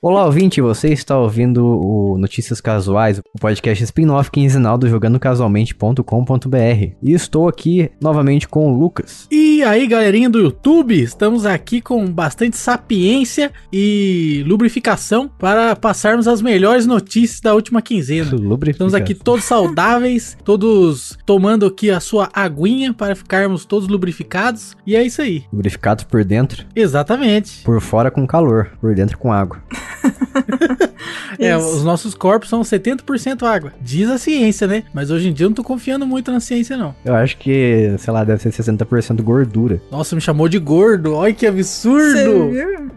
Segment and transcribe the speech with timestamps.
[0.00, 6.92] Olá, ouvinte, você está ouvindo o Notícias Casuais, o podcast spin-off quinzenal do jogandocasualmente.com.br.
[7.02, 9.26] E estou aqui novamente com o Lucas.
[9.28, 16.40] E aí, galerinha do YouTube, estamos aqui com bastante sapiência e lubrificação para passarmos as
[16.40, 18.30] melhores notícias da última quinzena.
[18.68, 24.76] Estamos aqui todos saudáveis, todos tomando aqui a sua aguinha para ficarmos todos lubrificados.
[24.86, 25.42] E é isso aí.
[25.52, 26.64] Lubrificados por dentro.
[26.76, 27.64] Exatamente.
[27.64, 29.60] Por fora com calor, por dentro com água.
[31.38, 33.72] é, os nossos corpos são 70% água.
[33.80, 34.84] Diz a ciência, né?
[34.92, 36.94] Mas hoje em dia eu não tô confiando muito na ciência, não.
[37.04, 39.80] Eu acho que, sei lá, deve ser 60% gordura.
[39.90, 41.14] Nossa, me chamou de gordo.
[41.14, 42.50] Olha que absurdo.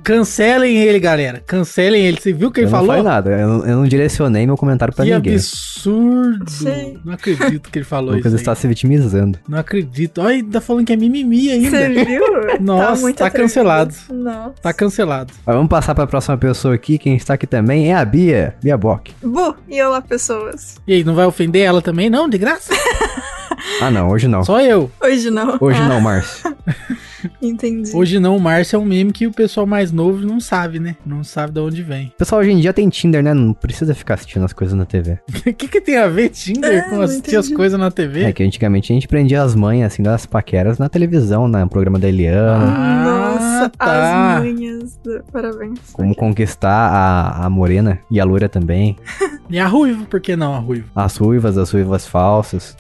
[0.04, 1.41] Cancelem ele, galera.
[1.46, 2.20] Cancelem ele.
[2.20, 2.88] Você viu o que eu ele falou?
[2.88, 3.32] Não falei nada.
[3.32, 5.34] Eu não, eu não direcionei meu comentário pra que ninguém.
[5.34, 6.49] Que absurdo.
[6.49, 6.98] Sim.
[7.05, 8.27] Não acredito que ele falou Lucas isso.
[8.30, 9.40] Lucas está se vitimizando.
[9.48, 10.21] Não acredito.
[10.21, 11.70] Olha, tá falando que é mimimi ainda.
[11.70, 12.23] Você viu?
[12.60, 13.94] Nossa, tá, tá cancelado.
[14.10, 14.54] Nossa.
[14.62, 15.34] Tá cancelado.
[15.46, 16.80] Mas vamos passar pra próxima pessoa aqui.
[16.81, 18.55] Quem está aqui também é a Bia.
[18.62, 19.13] Bia Bock.
[19.21, 20.77] Bu, e olá, pessoas.
[20.87, 22.27] E aí, não vai ofender ela também, não?
[22.27, 22.74] De graça?
[23.82, 24.43] ah, não, hoje não.
[24.43, 24.90] Só eu.
[25.02, 25.57] Hoje não.
[25.59, 25.87] Hoje ah.
[25.87, 26.55] não, Márcio.
[27.41, 27.91] Entendi.
[27.96, 30.96] Hoje não, o Márcio é um meme que o pessoal mais novo não sabe, né?
[31.05, 32.08] Não sabe de onde vem.
[32.08, 33.34] O pessoal hoje em dia tem Tinder, né?
[33.34, 35.20] Não precisa ficar assistindo as coisas na TV.
[35.52, 38.24] O que, que tem a ver Tinder É, com assistir as coisas na TV?
[38.24, 41.99] É que antigamente a gente prendia as mães, assim, das paqueras na televisão, no programa
[41.99, 42.66] da Eliana.
[42.66, 44.38] Ah, Nossa, tá.
[44.38, 44.99] as manhas.
[45.32, 45.80] Parabéns.
[45.92, 48.96] Como conquistar a, a morena e a loira também.
[49.52, 50.88] E a Ruiva, por que não a Ruiva?
[50.96, 52.77] As ruivas, as ruivas falsas.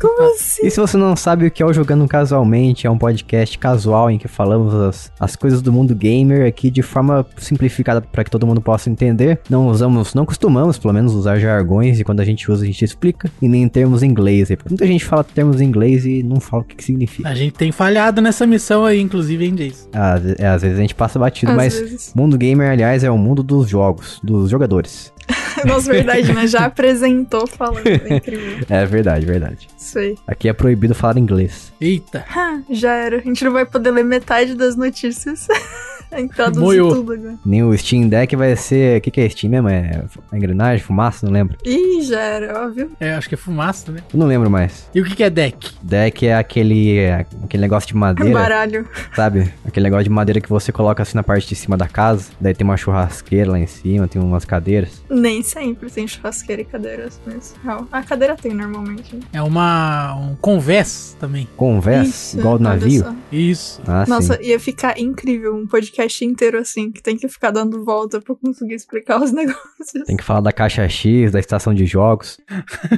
[0.00, 0.64] Como assim?
[0.64, 4.08] E se você não sabe o que é o Jogando Casualmente, é um podcast casual
[4.08, 8.30] em que falamos as, as coisas do mundo gamer aqui de forma simplificada para que
[8.30, 9.40] todo mundo possa entender.
[9.50, 12.84] Não usamos, não costumamos, pelo menos, usar jargões e quando a gente usa a gente
[12.84, 13.28] explica.
[13.42, 14.48] E nem termos em inglês.
[14.50, 17.28] porque Muita gente fala termos em inglês e não fala o que, que significa.
[17.28, 19.88] A gente tem falhado nessa missão aí, inclusive, hein, Jace?
[19.92, 22.12] Às, é, às vezes a gente passa batido, Às mas vezes.
[22.14, 25.12] mundo gamer, aliás, é o mundo dos jogos, dos jogadores.
[25.64, 26.46] Nossa, verdade, né?
[26.46, 27.86] Já apresentou falando.
[27.86, 28.66] É incrível.
[28.68, 29.68] É verdade, verdade.
[29.76, 30.16] Isso aí.
[30.26, 31.72] Aqui é proibido falar inglês.
[31.80, 32.24] Eita.
[32.34, 33.18] Ah, já era.
[33.18, 35.48] A gente não vai poder ler metade das notícias.
[36.10, 36.94] Que traduzir Moiou.
[36.94, 37.34] tudo agora.
[37.44, 38.98] Nem o Steam Deck vai ser.
[38.98, 39.68] O que, que é Steam mesmo?
[39.68, 41.26] É engrenagem, fumaça?
[41.26, 41.56] Não lembro.
[41.64, 42.90] Ih, já era, óbvio.
[43.00, 44.00] É, acho que é fumaça, né?
[44.12, 44.88] Eu não lembro mais.
[44.94, 45.72] E o que, que é deck?
[45.82, 48.88] Deck é aquele, é aquele negócio de madeira, Baralho.
[49.14, 49.52] sabe?
[49.66, 52.30] Aquele negócio de madeira que você coloca assim na parte de cima da casa.
[52.40, 55.02] Daí tem uma churrasqueira lá em cima, tem umas cadeiras.
[55.10, 57.86] Nem sempre tem churrasqueira e cadeiras, mas real.
[57.90, 59.14] A cadeira tem normalmente.
[59.16, 59.22] né?
[59.32, 60.14] É uma.
[60.16, 61.48] um convés também.
[61.56, 63.04] Convés, Isso, igual do navio.
[63.32, 63.80] Isso.
[63.86, 64.44] Ah, Nossa, sim.
[64.48, 68.74] ia ficar incrível um podcast inteiro assim, que tem que ficar dando volta pra conseguir
[68.74, 70.04] explicar os negócios.
[70.06, 72.40] Tem que falar da caixa X, da estação de jogos.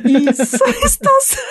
[0.05, 1.45] Isso, estação.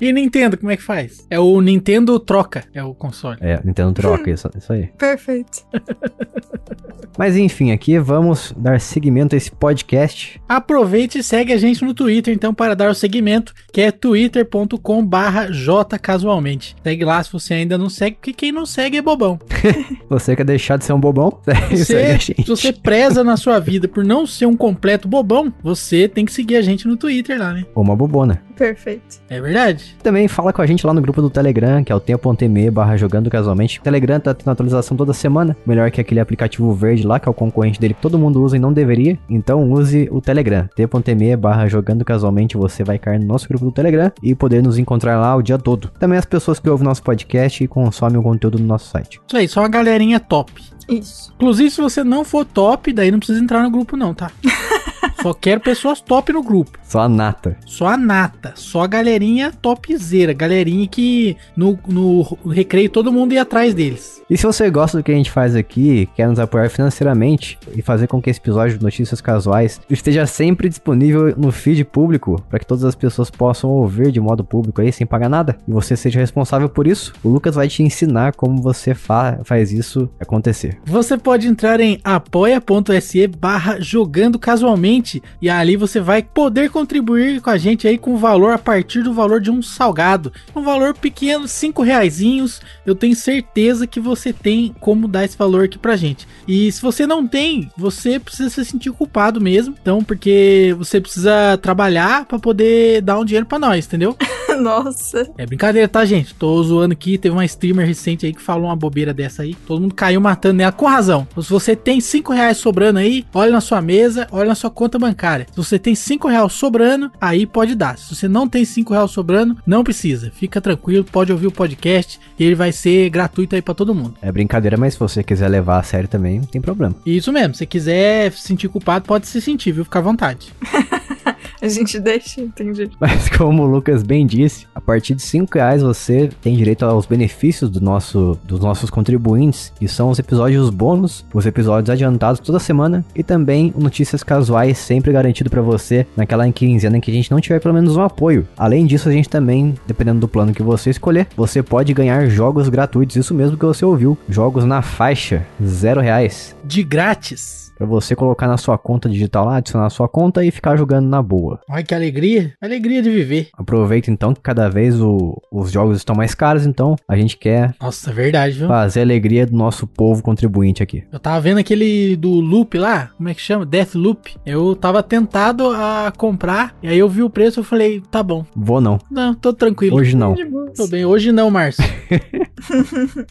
[0.00, 1.26] E Nintendo, como é que faz?
[1.28, 3.36] É o Nintendo troca, é o console.
[3.40, 4.88] É, Nintendo troca, isso, isso aí.
[4.98, 5.64] Perfeito.
[7.18, 10.40] Mas enfim, aqui vamos dar seguimento a esse podcast.
[10.48, 15.04] Aproveite e segue a gente no Twitter, então, para dar o segmento, que é twitter.com
[15.04, 16.74] barra jcasualmente.
[16.82, 19.38] Segue lá se você ainda não segue, porque quem não segue é bobão.
[20.08, 21.38] Você quer deixar de ser um bobão?
[21.46, 22.48] Segue Você, a se gente.
[22.48, 26.56] você preza na sua vida por não ser um completo bobão, você tem que seguir
[26.56, 27.64] a gente no Twitter lá, né?
[27.74, 28.42] Ou uma bobona.
[28.60, 29.22] Perfeito.
[29.30, 29.96] É verdade.
[30.02, 32.94] Também fala com a gente lá no grupo do Telegram, que é o tempo.me barra
[32.94, 33.80] jogando casualmente.
[33.80, 35.56] O Telegram tá tendo atualização toda semana.
[35.64, 38.58] Melhor que aquele aplicativo verde lá, que é o concorrente dele que todo mundo usa
[38.58, 39.18] e não deveria.
[39.30, 40.68] Então use o Telegram.
[40.76, 42.58] T.me barra jogando casualmente.
[42.58, 45.56] Você vai cair no nosso grupo do Telegram e poder nos encontrar lá o dia
[45.56, 45.88] todo.
[45.98, 49.22] Também as pessoas que ouvem nosso podcast e consomem o conteúdo no nosso site.
[49.26, 50.52] Isso aí, só uma galerinha top.
[50.86, 51.32] Isso.
[51.36, 54.30] Inclusive, se você não for top, daí não precisa entrar no grupo, não, tá?
[55.22, 56.78] Só quero pessoas top no grupo.
[56.82, 57.56] Só a nata.
[57.66, 58.52] Só a nata.
[58.56, 60.32] Só a galerinha topzera.
[60.32, 64.20] Galerinha que no, no recreio todo mundo ia atrás deles.
[64.30, 67.82] E se você gosta do que a gente faz aqui, quer nos apoiar financeiramente e
[67.82, 72.60] fazer com que esse episódio de Notícias Casuais esteja sempre disponível no feed público, para
[72.60, 75.96] que todas as pessoas possam ouvir de modo público aí, sem pagar nada, e você
[75.96, 80.78] seja responsável por isso, o Lucas vai te ensinar como você fa faz isso acontecer.
[80.84, 85.09] Você pode entrar em apoia.se barra jogando casualmente
[85.40, 89.02] e ali você vai poder contribuir com a gente aí com o valor a partir
[89.02, 90.32] do valor de um salgado.
[90.54, 92.60] Um valor pequeno, cinco reaisinhos.
[92.84, 96.28] Eu tenho certeza que você tem como dar esse valor aqui pra gente.
[96.46, 99.74] E se você não tem, você precisa se sentir culpado mesmo.
[99.80, 104.16] Então, porque você precisa trabalhar pra poder dar um dinheiro pra nós, entendeu?
[104.60, 105.30] Nossa.
[105.38, 106.34] É brincadeira, tá, gente?
[106.34, 107.16] Tô zoando aqui.
[107.16, 109.54] Teve uma streamer recente aí que falou uma bobeira dessa aí.
[109.54, 111.26] Todo mundo caiu matando nela com razão.
[111.40, 114.98] Se você tem 5 reais sobrando aí, olha na sua mesa, olha na sua conta
[115.00, 115.46] bancária.
[115.50, 117.98] Se você tem 5 reais sobrando, aí pode dar.
[117.98, 120.30] Se você não tem 5 reais sobrando, não precisa.
[120.30, 124.14] Fica tranquilo, pode ouvir o podcast e ele vai ser gratuito aí pra todo mundo.
[124.22, 126.94] É brincadeira, mas se você quiser levar a sério também, não tem problema.
[127.04, 129.84] Isso mesmo, se quiser se sentir culpado, pode se sentir, viu?
[129.84, 130.52] Fica à vontade.
[131.60, 132.90] A gente deixa, entendi.
[132.98, 137.06] Mas como o Lucas bem disse, a partir de 5 reais você tem direito aos
[137.06, 142.58] benefícios do nosso, dos nossos contribuintes, que são os episódios bônus, os episódios adiantados toda
[142.58, 147.30] semana e também notícias casuais sempre garantido pra você naquela quinzena em que a gente
[147.30, 148.46] não tiver pelo menos um apoio.
[148.56, 152.68] Além disso, a gente também, dependendo do plano que você escolher, você pode ganhar jogos
[152.68, 156.56] gratuitos, isso mesmo que você ouviu, jogos na faixa, zero reais.
[156.64, 157.59] De grátis.
[157.80, 161.06] Pra você colocar na sua conta digital lá, adicionar a sua conta e ficar jogando
[161.08, 161.60] na boa.
[161.66, 162.52] Olha que alegria.
[162.60, 163.48] Alegria de viver.
[163.56, 167.74] Aproveita então que cada vez o- os jogos estão mais caros, então a gente quer
[167.80, 168.68] Nossa, é verdade, viu?
[168.68, 171.04] fazer a alegria do nosso povo contribuinte aqui.
[171.10, 173.64] Eu tava vendo aquele do Loop lá, como é que chama?
[173.64, 174.36] Death Loop.
[174.44, 178.44] Eu tava tentado a comprar, e aí eu vi o preço e falei, tá bom.
[178.54, 178.98] Vou não.
[179.10, 179.96] Não, tô tranquilo.
[179.96, 180.34] Hoje não.
[180.76, 181.06] Tô bem.
[181.06, 181.82] Hoje não, Márcio.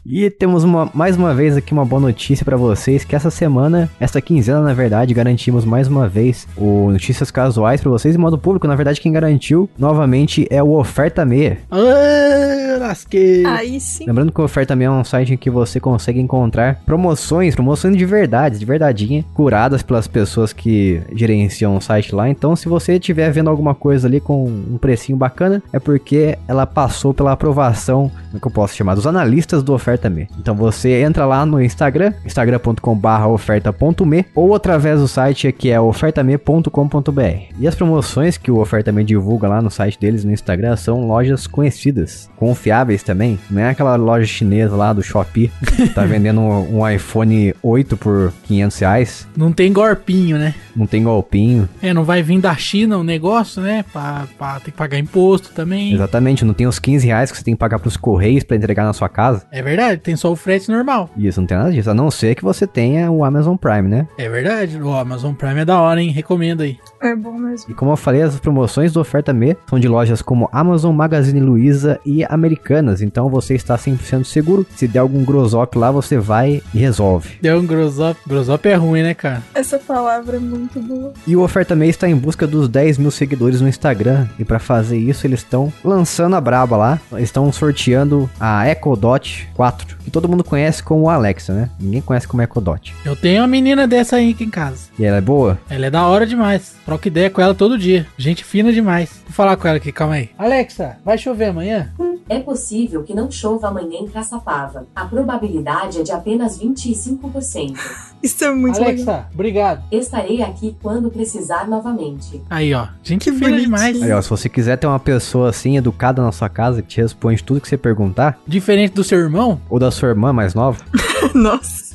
[0.06, 3.90] E temos uma- mais uma vez aqui uma boa notícia pra vocês, que essa semana,
[4.00, 8.38] essa quinzena na verdade, garantimos mais uma vez o Notícias Casuais pra vocês em modo
[8.38, 8.68] público.
[8.68, 11.60] Na verdade, quem garantiu novamente é o Oferta Meia.
[11.72, 13.46] ah, lasquei.
[13.46, 14.06] Aí sim.
[14.08, 17.96] Lembrando que o Oferta Meia é um site em que você consegue encontrar promoções, promoções
[17.96, 22.30] de verdade, de verdadeinha, curadas pelas pessoas que gerenciam o site lá.
[22.30, 26.66] Então, se você estiver vendo alguma coisa ali com um precinho bacana, é porque ela
[26.66, 29.19] passou pela aprovação, como é que eu posso chamar, dos analistas
[29.63, 30.27] do Oferta Me.
[30.38, 37.21] Então, você entra lá no Instagram, instagram.com/oferta.me ou através do site que é ofertame.com.br.
[37.60, 41.07] E as promoções que o Oferta Me divulga lá no site deles no Instagram são
[41.07, 43.39] lojas conhecidas, confiáveis também.
[43.50, 47.98] Não é aquela loja chinesa lá do Shopee que tá vendendo um, um iPhone 8
[47.98, 49.27] por 500 reais.
[49.36, 50.56] Não tem gorpinho, né?
[50.75, 51.68] Não tem golpinho.
[51.81, 53.83] É, não vai vir da China o negócio, né?
[53.92, 55.94] Pra, pra ter que pagar imposto também.
[55.94, 58.86] Exatamente, não tem os 15 reais que você tem que pagar pros correios pra entregar
[58.86, 59.45] na sua casa.
[59.51, 61.09] É verdade, tem só o frete normal.
[61.17, 61.89] Isso, não tem nada disso.
[61.89, 64.07] A não ser que você tenha o Amazon Prime, né?
[64.17, 64.81] É verdade.
[64.81, 66.11] O Amazon Prime é da hora, hein?
[66.11, 66.77] Recomendo aí.
[67.01, 67.72] É bom mesmo.
[67.72, 71.40] E como eu falei, as promoções do Oferta Me são de lojas como Amazon, Magazine
[71.40, 73.01] Luiza e Americanas.
[73.01, 74.66] Então você está 100% seguro.
[74.75, 77.38] Se der algum grosop lá, você vai e resolve.
[77.42, 78.19] Deu um grosop.
[78.28, 79.42] Grosop é ruim, né, cara?
[79.54, 81.13] Essa palavra é muito boa.
[81.25, 84.28] E o Oferta Me está em busca dos 10 mil seguidores no Instagram.
[84.38, 87.00] E para fazer isso, eles estão lançando a braba lá.
[87.12, 91.69] Eles estão sorteando a Echo Dot 4, que todo mundo conhece como Alexa, né?
[91.80, 92.94] Ninguém conhece como Echo Dot.
[93.06, 94.90] Eu tenho uma menina dessa aí aqui em casa.
[94.98, 95.57] E ela é boa?
[95.69, 96.75] Ela é da hora demais.
[96.89, 98.07] Troca ideia com ela todo dia.
[98.18, 99.21] Gente fina demais.
[99.25, 100.31] Vou falar com ela aqui, calma aí.
[100.36, 101.94] Alexa, vai chover amanhã?
[102.27, 104.88] É possível que não chova amanhã em Caçapava.
[104.95, 107.77] A probabilidade é de apenas 25%.
[108.24, 108.88] Isso é muito legal.
[108.94, 109.83] Alexa, obrigado.
[109.91, 112.41] Estarei aqui quando precisar novamente.
[112.50, 112.88] Aí, ó.
[113.03, 113.65] Gente Que fina bonitinho.
[113.65, 114.01] demais.
[114.01, 117.01] Aí, ó, se você quiser ter uma pessoa assim, educada na sua casa, que te
[117.01, 120.83] responde tudo que você perguntar, Diferente do seu irmão, ou da sua irmã mais nova,
[121.35, 121.88] Nossa.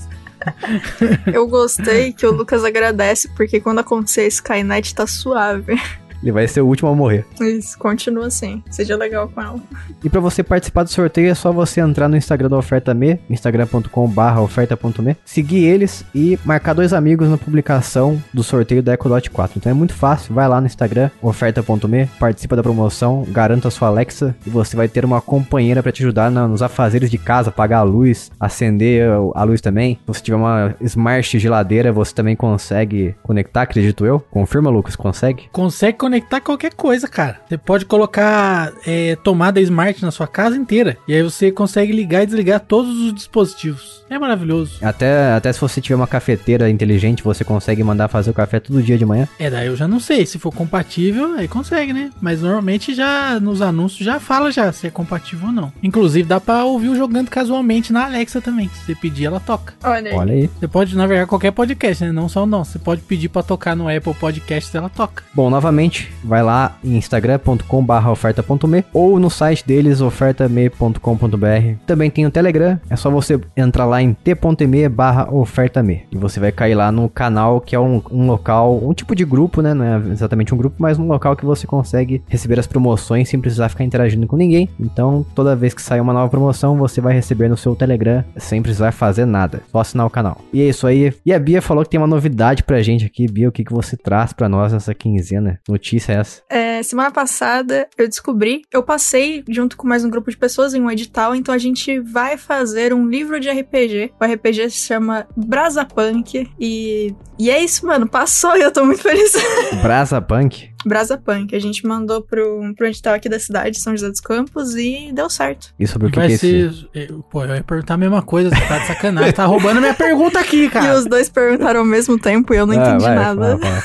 [1.32, 5.80] Eu gostei que o Lucas agradece, porque quando acontecer a Skynet tá suave.
[6.24, 7.24] Ele vai ser o último a morrer.
[7.40, 8.62] Isso, continua assim.
[8.70, 9.60] Seja legal com ela.
[10.02, 13.20] E para você participar do sorteio é só você entrar no Instagram da Oferta Me,
[13.30, 19.30] instagram.com/barra oferta.me, seguir eles e marcar dois amigos na publicação do sorteio da Echo Dot
[19.30, 19.58] 4.
[19.58, 23.88] Então é muito fácil, vai lá no Instagram, oferta.me, participa da promoção, garanta a sua
[23.88, 27.50] Alexa e você vai ter uma companheira para te ajudar na- nos afazeres de casa,
[27.50, 29.94] apagar a luz, acender a luz também.
[29.96, 34.20] Se você tiver uma smart geladeira, você também consegue conectar, acredito eu.
[34.30, 35.44] Confirma, Lucas, consegue?
[35.52, 37.40] consegue conectar qualquer coisa, cara.
[37.48, 40.96] Você pode colocar é, tomada smart na sua casa inteira.
[41.06, 44.04] E aí você consegue ligar e desligar todos os dispositivos.
[44.10, 44.78] É maravilhoso.
[44.82, 48.82] Até, até se você tiver uma cafeteira inteligente, você consegue mandar fazer o café todo
[48.82, 49.26] dia de manhã.
[49.38, 50.26] É, daí eu já não sei.
[50.26, 52.10] Se for compatível, aí consegue, né?
[52.20, 55.72] Mas normalmente já nos anúncios já fala já se é compatível ou não.
[55.82, 58.68] Inclusive dá pra ouvir o jogando casualmente na Alexa também.
[58.68, 59.74] Se você pedir, ela toca.
[59.82, 60.16] Olha aí.
[60.16, 60.50] Olha aí.
[60.60, 62.12] Você pode navegar qualquer podcast, né?
[62.12, 62.64] Não só não.
[62.64, 65.24] Você pode pedir pra tocar no Apple Podcasts, ela toca.
[65.32, 71.76] Bom, novamente, vai lá em instagram.com.br oferta.me ou no site deles, ofertame.com.br.
[71.86, 76.04] Também tem o Telegram, é só você entrar lá em t.me barra ofertame.
[76.10, 79.24] E você vai cair lá no canal, que é um, um local, um tipo de
[79.24, 79.74] grupo, né?
[79.74, 83.40] Não é exatamente um grupo, mas um local que você consegue receber as promoções sem
[83.40, 84.68] precisar ficar interagindo com ninguém.
[84.78, 88.62] Então, toda vez que sair uma nova promoção, você vai receber no seu Telegram sem
[88.62, 89.62] precisar fazer nada.
[89.70, 90.38] Só assinar o canal.
[90.52, 91.12] E é isso aí.
[91.24, 93.26] E a Bia falou que tem uma novidade pra gente aqui.
[93.26, 95.60] Bia, o que, que você traz pra nós nessa quinzena?
[95.68, 96.42] Notícias notícia é essa?
[96.50, 100.80] É, semana passada eu descobri, eu passei junto com mais um grupo de pessoas em
[100.80, 104.12] um edital, então a gente vai fazer um livro de RPG.
[104.20, 108.08] O RPG se chama Brasa Punk e, e é isso, mano.
[108.08, 109.32] Passou e eu tô muito feliz.
[109.82, 110.70] Brasa Punk?
[110.86, 111.54] Brasa Punk.
[111.54, 115.30] A gente mandou pro, pro edital aqui da cidade, São José dos Campos, e deu
[115.30, 115.68] certo.
[115.78, 116.66] E sobre o que, Vai que é ser.
[116.70, 116.88] esse?
[117.12, 119.32] eu- Pô, eu ia perguntar a mesma coisa, você tá de sacanagem.
[119.32, 120.94] tá roubando minha pergunta aqui, E cara.
[120.98, 123.40] os dois perguntaram ao mesmo tempo e eu não Ah, entendi vai, nada.
[123.40, 123.82] fala, fala.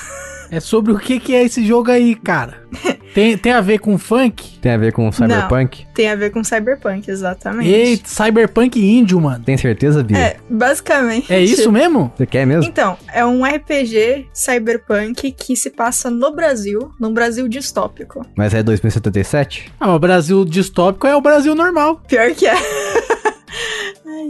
[0.51, 2.63] É sobre o que, que é esse jogo aí, cara.
[3.13, 4.59] Tem, tem a ver com funk?
[4.59, 5.87] Tem a ver com Cyberpunk?
[5.95, 7.67] Tem a ver com Cyberpunk, exatamente.
[7.67, 9.43] Eita, Cyberpunk índio, mano.
[9.43, 10.17] Tem certeza, Bia?
[10.17, 11.33] É, basicamente.
[11.33, 12.13] É isso mesmo?
[12.15, 12.69] Você quer mesmo?
[12.69, 18.25] Então, é um RPG cyberpunk que se passa no Brasil, num Brasil distópico.
[18.37, 19.71] Mas é 2077?
[19.79, 22.01] Ah, o Brasil distópico é o Brasil normal.
[22.07, 22.53] Pior que é.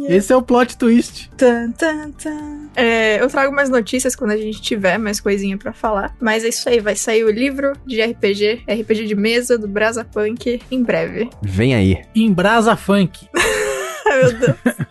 [0.07, 1.29] Esse é o plot twist.
[1.37, 2.69] Tan, tan, tan.
[2.75, 6.15] É, eu trago mais notícias quando a gente tiver mais coisinha pra falar.
[6.19, 10.03] Mas é isso aí, vai sair o livro de RPG, RPG de mesa do Brasa
[10.03, 11.29] Punk em breve.
[11.41, 12.01] Vem aí.
[12.15, 13.27] Em Brasa Funk.
[14.05, 14.57] Meu Deus.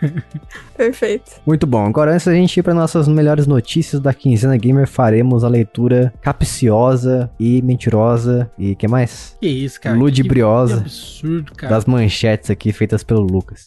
[0.76, 1.32] Perfeito.
[1.46, 1.86] Muito bom.
[1.86, 6.12] Agora, antes da gente ir para nossas melhores notícias da Quinzena Gamer, faremos a leitura
[6.20, 9.36] capciosa e mentirosa e que mais?
[9.40, 9.96] Que isso, cara.
[9.96, 10.76] Ludibriosa.
[10.76, 11.74] Que, que absurdo, cara.
[11.74, 13.66] Das manchetes aqui feitas pelo Lucas.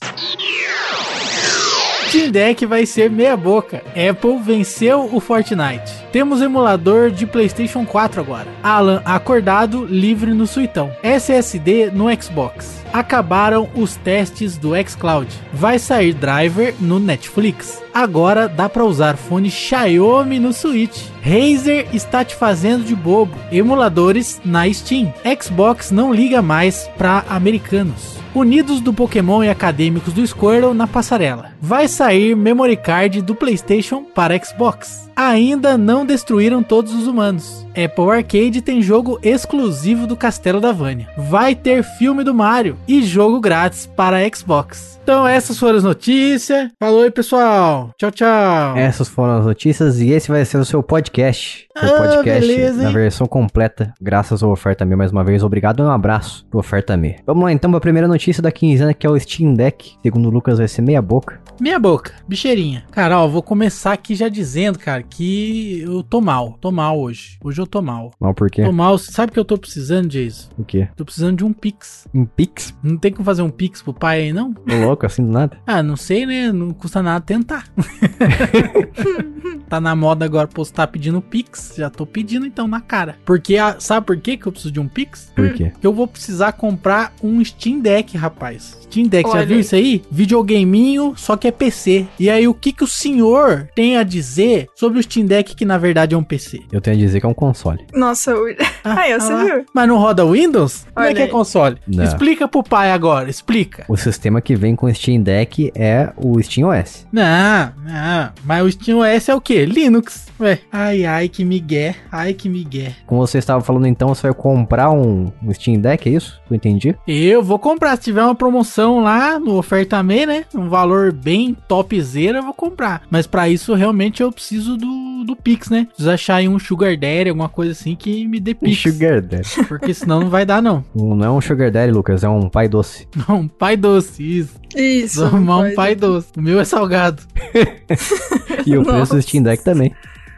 [2.10, 3.82] Steam Deck vai ser meia boca.
[3.90, 6.05] Apple venceu o Fortnite.
[6.16, 8.48] Temos emulador de PlayStation 4 agora.
[8.64, 10.90] Alan acordado, livre no suitão.
[11.04, 12.82] SSD no Xbox.
[12.94, 15.28] Acabaram os testes do xCloud.
[15.52, 17.84] Vai sair driver no Netflix.
[17.94, 21.04] Agora dá pra usar fone Xiaomi no Switch.
[21.22, 23.36] Razer está te fazendo de bobo.
[23.52, 25.14] Emuladores na Steam.
[25.44, 28.16] Xbox não liga mais pra americanos.
[28.36, 31.52] Unidos do Pokémon e acadêmicos do Squirtle na passarela.
[31.62, 35.10] Vai sair memory card do PlayStation para Xbox.
[35.16, 37.66] Ainda não destruíram todos os humanos.
[37.72, 41.10] Apple Arcade tem jogo exclusivo do Castelo da Vânia.
[41.18, 45.00] Vai ter filme do Mario e jogo grátis para Xbox.
[45.04, 46.70] Então essas foram as notícias.
[46.80, 47.92] Falou aí, pessoal.
[47.98, 48.78] Tchau, tchau.
[48.78, 51.68] Essas foram as notícias e esse vai ser o seu podcast.
[51.78, 55.44] Seu Ah, podcast beleza, na versão completa, graças ao Oferta Me mais uma vez.
[55.44, 57.18] Obrigado e um abraço pro Oferta Me.
[57.28, 59.96] Vamos lá então para a primeira notícia da quinzena, que é o Steam Deck.
[60.02, 61.42] Segundo o Lucas, vai ser meia boca.
[61.60, 62.84] Minha boca, bicheirinha.
[62.92, 66.58] Cara, ó, vou começar aqui já dizendo, cara, que eu tô mal.
[66.62, 67.38] Tô mal hoje.
[67.44, 68.12] Hoje eu tô mal.
[68.20, 68.64] Mal por quê?
[68.64, 68.98] Tô mal.
[68.98, 70.50] Sabe o que eu tô precisando, Jason?
[70.58, 70.88] O quê?
[70.96, 72.08] Tô precisando de um Pix.
[72.14, 72.74] Um Pix?
[72.84, 74.54] Não tem como fazer um Pix pro pai aí, não?
[74.54, 75.58] Tô louco, assim do nada?
[75.66, 76.52] Ah, não sei, né?
[76.52, 77.66] Não custa nada tentar.
[79.70, 81.74] tá na moda agora postar pedindo Pix.
[81.78, 83.18] Já tô pedindo então na cara.
[83.26, 85.32] Porque, a- sabe por quê que eu preciso de um Pix?
[85.36, 85.72] Por quê?
[85.80, 88.78] Que eu vou precisar comprar um Steam Deck, rapaz.
[88.84, 89.62] Steam Deck, já Olha viu aí.
[89.62, 90.02] isso aí?
[90.12, 92.06] Videogameinho, só que é PC.
[92.20, 95.66] E aí, o que que o senhor tem a dizer sobre o Steam Deck, que
[95.66, 96.62] na verdade é um PC?
[96.72, 97.86] Eu tenho a dizer que é um console.
[97.94, 98.46] Nossa, o...
[98.84, 99.44] Aí, você lá.
[99.44, 99.66] viu?
[99.74, 100.86] Mas não roda Windows?
[100.94, 101.30] Como é que é aí.
[101.30, 101.78] console?
[101.88, 102.04] Não.
[102.04, 103.86] Explica pro pai agora, explica.
[103.90, 107.08] O sistema que vem com o Steam Deck é o Steam OS.
[107.12, 108.30] Não, não.
[108.44, 109.66] Mas o Steam OS é o quê?
[109.66, 110.28] Linux.
[110.40, 110.60] Ué.
[110.72, 111.96] Ai, ai, que migué.
[112.12, 112.94] Ai, que migué.
[113.06, 116.42] Como você estava falando então, você vai comprar um, Steam Deck, é isso?
[116.50, 116.96] Eu entendi?
[117.08, 117.96] Eu vou comprar.
[117.96, 120.46] Se tiver uma promoção lá no Oferta Me, né?
[120.54, 123.04] Um valor bem topzera, eu vou comprar.
[123.10, 125.86] Mas pra isso, realmente, eu preciso do, do Pix, né?
[125.88, 128.78] Preciso achar aí um Sugar Daddy, alguma coisa assim que me dê Pix.
[128.80, 129.48] Sugar Daddy.
[129.68, 130.84] Porque senão não vai dar, não.
[130.96, 133.08] Um- Não é um Sugar Daddy, Lucas, é um pai doce.
[133.28, 134.54] Não, um pai doce, isso.
[134.76, 135.24] Isso.
[135.24, 135.76] Arrumar um pode.
[135.76, 136.28] pai doce.
[136.38, 137.22] O meu é salgado.
[138.66, 139.94] E o preço do Steam Deck também.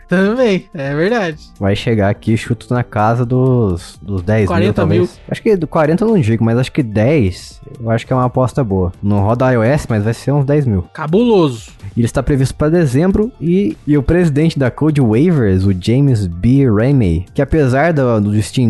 [0.07, 1.37] Também, é verdade.
[1.59, 5.01] Vai chegar aqui, chuto na casa dos, dos 10 mil, 40 talvez.
[5.01, 5.09] mil.
[5.29, 8.15] Acho que do 40 eu não digo, mas acho que 10 eu acho que é
[8.15, 8.91] uma aposta boa.
[9.01, 10.83] Não roda iOS, mas vai ser uns 10 mil.
[10.93, 11.71] Cabuloso.
[11.95, 16.65] Ele está previsto para dezembro e, e o presidente da Code Waivers, o James B.
[16.69, 18.69] Ramey, que apesar do, do, Steam,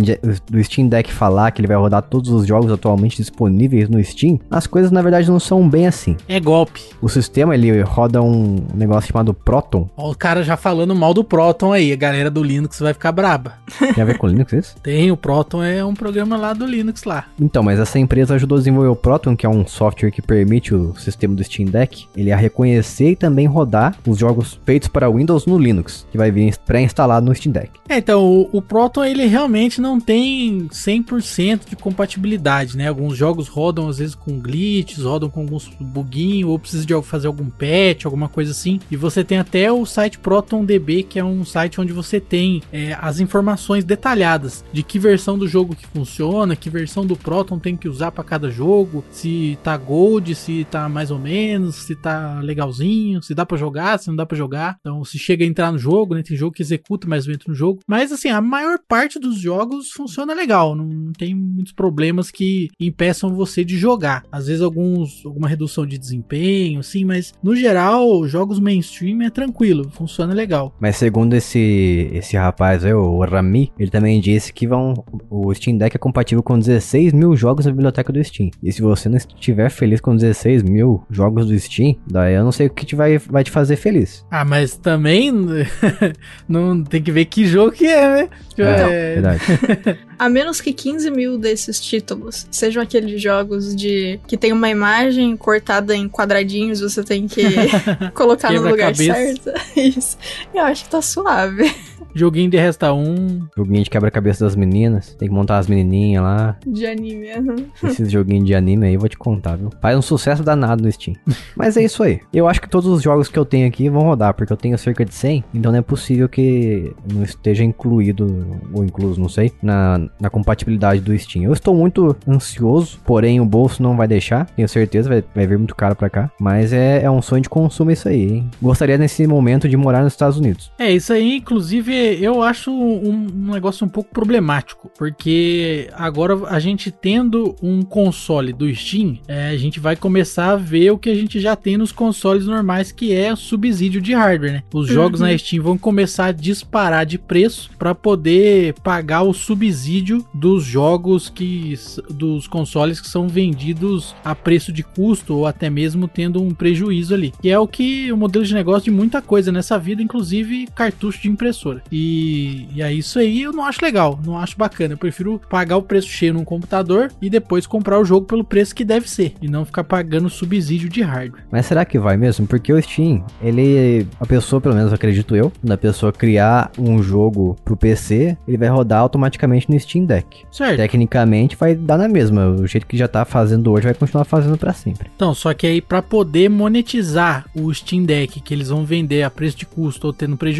[0.49, 4.39] do Steam Deck falar que ele vai rodar todos os jogos atualmente disponíveis no Steam,
[4.49, 6.15] as coisas na verdade não são bem assim.
[6.27, 6.81] É golpe.
[7.01, 9.89] O sistema ele roda um negócio chamado Proton.
[9.97, 11.91] Ó, o cara já falando mal do Proton aí.
[11.91, 13.53] A galera do Linux vai ficar braba.
[13.93, 14.75] Tem a ver com Linux isso?
[14.81, 17.25] Tem, o Proton é um programa lá do Linux lá.
[17.39, 20.73] Então, mas essa empresa ajudou a desenvolver o Proton, que é um software que permite
[20.73, 25.09] o sistema do Steam Deck, ele a reconhecer e também rodar os jogos feitos para
[25.09, 27.71] Windows no Linux, que vai vir pré-instalado no Steam Deck.
[27.89, 32.87] É, então, o, o Proton ele realmente não tem 100% de compatibilidade, né?
[32.87, 37.27] Alguns jogos rodam às vezes com glitches, rodam com alguns buguinhos, ou precisa de fazer
[37.27, 38.79] algum patch, alguma coisa assim.
[38.89, 42.97] E você tem até o site ProtonDB, que é um site onde você tem é,
[42.99, 47.75] as informações detalhadas de que versão do jogo que funciona, que versão do Proton tem
[47.75, 52.39] que usar para cada jogo, se tá gold, se tá mais ou menos, se tá
[52.41, 54.77] legalzinho se dá para jogar, se não dá para jogar.
[54.79, 56.23] Então, se chega a entrar no jogo, né?
[56.23, 57.79] Tem jogo que executa, mas não entra no jogo.
[57.87, 60.75] Mas, assim, a maior parte dos jogos funciona legal.
[60.75, 64.23] Não tem muitos problemas que impeçam você de jogar.
[64.31, 69.89] Às vezes, alguns, alguma redução de desempenho, assim, mas no geral, jogos mainstream é tranquilo,
[69.91, 70.75] funciona legal.
[70.79, 74.93] Mas segundo esse, esse rapaz aí, o Rami, ele também disse que vão,
[75.29, 78.51] o Steam Deck é compatível com 16 mil jogos na biblioteca do Steam.
[78.61, 82.51] E se você não estiver feliz com 16 mil jogos do Steam, daí eu não
[82.51, 84.25] sei o que te vai, vai te fazer feliz.
[84.29, 85.31] Ah, mas também
[86.45, 88.29] não tem que ver que jogo que é, né?
[88.57, 89.99] É, É, verdade.
[90.19, 95.37] A menos que 15 mil desses títulos sejam aqueles jogos de que tem uma imagem
[95.37, 97.43] cortada em quadradinhos, você tem que
[98.15, 99.51] colocar no lugar certo.
[99.75, 100.17] Isso.
[100.53, 101.71] Eu acho que tá suave.
[102.17, 103.47] Joguinho de resta um.
[103.55, 106.57] Joguinho de quebra-cabeça das meninas, tem que montar as menininhas lá.
[106.65, 107.29] De anime.
[107.31, 107.55] aham.
[107.83, 109.69] Esses joguinhos de anime aí, eu vou te contar, viu?
[109.79, 111.15] Faz um sucesso danado no Steam.
[111.55, 112.19] Mas é isso aí.
[112.33, 114.75] Eu acho que todos os jogos que eu tenho aqui vão rodar, porque eu tenho
[114.79, 119.51] cerca de 100, então não é possível que não esteja incluído, ou incluso, não sei,
[119.61, 121.43] na, na compatibilidade do Steam.
[121.45, 125.57] Eu estou muito ansioso, porém o bolso não vai deixar, tenho certeza, vai, vai vir
[125.59, 126.31] muito caro pra cá.
[126.39, 128.49] Mas é, é um sonho de consumo isso aí, hein?
[128.59, 130.71] Gostaria nesse momento de morar nos Estados Unidos.
[130.79, 136.59] É, isso aí, inclusive, eu acho um, um negócio um pouco problemático, porque agora a
[136.59, 141.09] gente tendo um console do Steam, é, a gente vai começar a ver o que
[141.09, 144.63] a gente já tem nos consoles normais, que é subsídio de hardware, né?
[144.73, 150.25] Os jogos na Steam vão começar a disparar de preço para poder pagar o subsídio
[150.33, 151.75] dos jogos que
[152.09, 157.13] dos consoles que são vendidos a preço de custo ou até mesmo tendo um prejuízo
[157.13, 157.33] ali.
[157.41, 161.21] Que é o que o modelo de negócio de muita coisa nessa vida, inclusive cartucho
[161.21, 161.81] de impressora.
[161.91, 164.93] E, e é isso aí eu não acho legal, não acho bacana.
[164.93, 168.75] Eu prefiro pagar o preço cheio num computador e depois comprar o jogo pelo preço
[168.75, 171.43] que deve ser e não ficar pagando subsídio de hardware.
[171.51, 172.45] Mas será que vai mesmo?
[172.45, 174.05] Porque o Steam, ele.
[174.19, 178.69] A pessoa, pelo menos acredito eu, da pessoa criar um jogo pro PC, ele vai
[178.69, 180.45] rodar automaticamente no Steam Deck.
[180.51, 180.77] Certo?
[180.77, 182.47] Tecnicamente vai dar na mesma.
[182.47, 185.09] O jeito que já tá fazendo hoje vai continuar fazendo pra sempre.
[185.15, 189.29] Então, só que aí para poder monetizar o Steam Deck que eles vão vender a
[189.29, 190.56] preço de custo ou tendo prejuízo,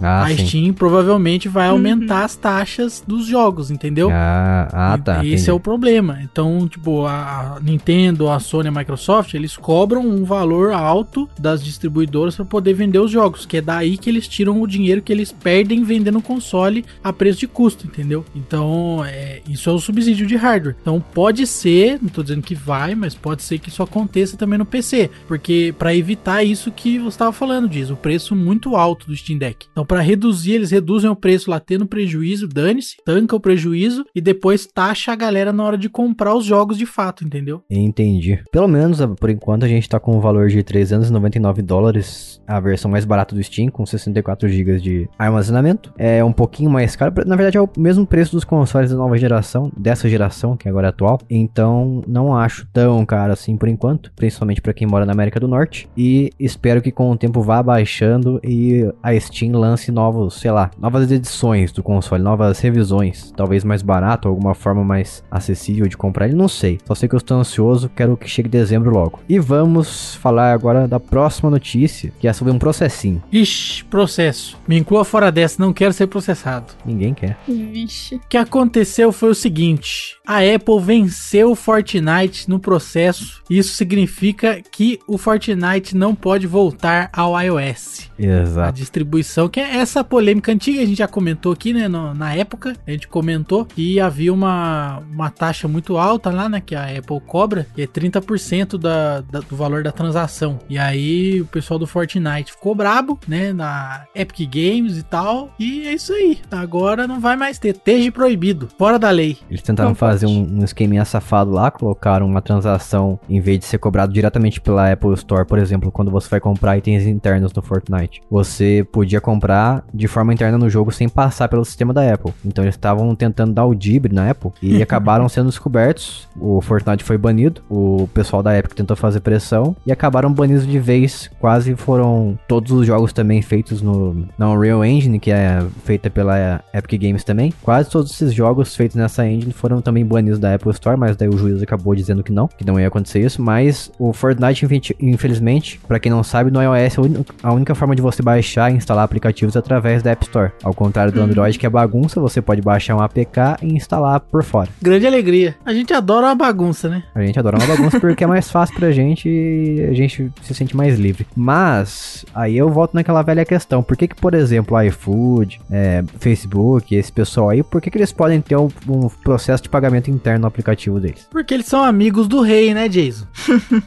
[0.00, 0.46] Ah, a sim.
[0.46, 4.10] Steam provavelmente vai aumentar as taxas dos jogos, entendeu?
[4.10, 5.24] Ah, ah, tá.
[5.24, 5.50] E esse entendi.
[5.50, 6.18] é o problema.
[6.22, 11.64] Então, tipo, a a Nintendo, a Sony, a Microsoft, eles cobram um valor alto das
[11.64, 15.12] distribuidoras para poder vender os jogos, que é daí que eles tiram o dinheiro que
[15.12, 18.24] eles perdem vendendo o console a preço de custo, entendeu?
[18.34, 20.76] Então, é, isso é o subsídio de hardware.
[20.80, 24.58] Então, pode ser, não tô dizendo que vai, mas pode ser que isso aconteça também
[24.58, 29.06] no PC, porque para evitar isso que você estava falando, diz, o preço muito alto
[29.06, 29.66] do Steam Deck.
[29.72, 34.20] Então, para reduzir, eles reduzem o preço lá tendo prejuízo, dane-se, tanca o prejuízo e
[34.20, 37.62] depois taxa a galera na hora de comprar os jogos de fato, entendeu?
[37.70, 38.42] Entendi.
[38.52, 42.60] Pelo menos, ah, por enquanto, a gente tá com o valor de 399 dólares, a
[42.60, 45.92] versão mais barata do Steam, com 64 GB de armazenamento.
[45.98, 49.16] É um pouquinho mais caro, na verdade é o mesmo preço dos consoles da nova
[49.16, 51.18] geração, dessa geração, que agora é atual.
[51.30, 55.48] Então, não acho tão caro assim por enquanto, principalmente para quem mora na América do
[55.48, 55.88] Norte.
[55.96, 60.70] E espero que com o tempo vá baixando e a Steam lance novos, sei lá,
[60.78, 66.26] novas edições do console, novas revisões, talvez mais barato, alguma forma mais acessível de comprar
[66.26, 66.78] ele, não sei.
[66.84, 69.20] Só sei que eu estou ansioso, quero que chegue dezembro logo.
[69.28, 73.22] E vamos falar agora da próxima notícia, que é sobre um processinho.
[73.32, 74.58] Ixi, processo.
[74.66, 76.72] Me inclua fora dessa, não quero ser processado.
[76.84, 77.36] Ninguém quer.
[77.46, 78.16] Vixe.
[78.16, 83.42] O que aconteceu foi o seguinte: a Apple venceu o Fortnite no processo.
[83.48, 88.10] Isso significa que o Fortnite não pode voltar ao iOS.
[88.18, 88.72] A Exato.
[89.10, 91.86] Distribuição, que é essa polêmica antiga, a gente já comentou aqui, né?
[91.88, 96.60] no- na época, a gente comentou que havia uma, uma taxa muito alta lá, né?
[96.64, 100.58] Que a Apple cobra, que é 30% da, da- do valor da transação.
[100.68, 103.52] E aí o pessoal do Fortnite ficou brabo, né?
[103.52, 105.50] Na Epic Games e tal.
[105.58, 106.38] E é isso aí.
[106.50, 107.76] Agora não vai mais ter.
[107.76, 108.68] Esteja proibido.
[108.78, 109.36] Fora da lei.
[109.48, 113.64] Eles tentaram Não fazer um, um esqueminha safado lá, colocaram uma transação em vez de
[113.66, 117.62] ser cobrado diretamente pela Apple Store, por exemplo, quando você vai comprar itens internos no
[117.62, 118.20] Fortnite.
[118.30, 122.32] Você podia comprar de forma interna no jogo sem passar pelo sistema da Apple.
[122.42, 126.26] Então eles estavam tentando dar o dibre na Apple e acabaram sendo descobertos.
[126.40, 130.78] O Fortnite foi banido, o pessoal da Epic tentou fazer pressão e acabaram banidos de
[130.78, 131.30] vez.
[131.38, 136.64] Quase foram todos os jogos também feitos no na Unreal Engine, que é feita pela
[136.72, 137.52] Epic Games também.
[137.60, 141.28] Quase todos esses jogos feitos nessa engine foram também banidos da Apple Store, mas daí
[141.28, 143.42] o juiz acabou dizendo que não, que não ia acontecer isso.
[143.42, 144.66] Mas o Fortnite,
[144.98, 146.96] infelizmente- pra quem não sabe, no iOS
[147.42, 150.52] a única forma de você baixar instalar aplicativos através da App Store.
[150.62, 154.44] Ao contrário do Android, que é bagunça, você pode baixar um APK e instalar por
[154.44, 154.68] fora.
[154.80, 155.56] Grande alegria.
[155.64, 157.02] A gente adora uma bagunça, né?
[157.14, 160.54] A gente adora uma bagunça porque é mais fácil pra gente e a gente se
[160.54, 161.26] sente sente mais livre.
[161.34, 163.82] Mas, aí eu volto naquela velha questão.
[163.82, 168.12] Por que que, por exemplo, iFood, é, Facebook, esse pessoal aí, por que que eles
[168.12, 171.28] podem ter um, um processo de pagamento interno no aplicativo deles?
[171.30, 173.26] Porque eles são amigos do rei, né, Jason?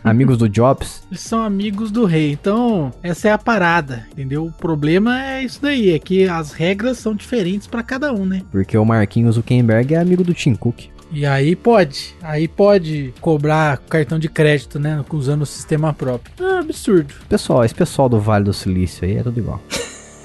[0.04, 1.04] Amigos do Jobs?
[1.10, 2.32] Eles são amigos do rei.
[2.32, 4.46] Então, essa é a parada, entendeu?
[4.46, 8.42] O problema é isso daí, é que as regras são diferentes pra cada um, né?
[8.52, 10.90] Porque o Marquinhos Zuckerberg é amigo do Tim Cook.
[11.12, 16.34] E aí pode, aí pode cobrar cartão de crédito, né, usando o sistema próprio.
[16.40, 17.14] É absurdo.
[17.28, 19.62] Pessoal, esse pessoal do Vale do Silício aí é tudo igual.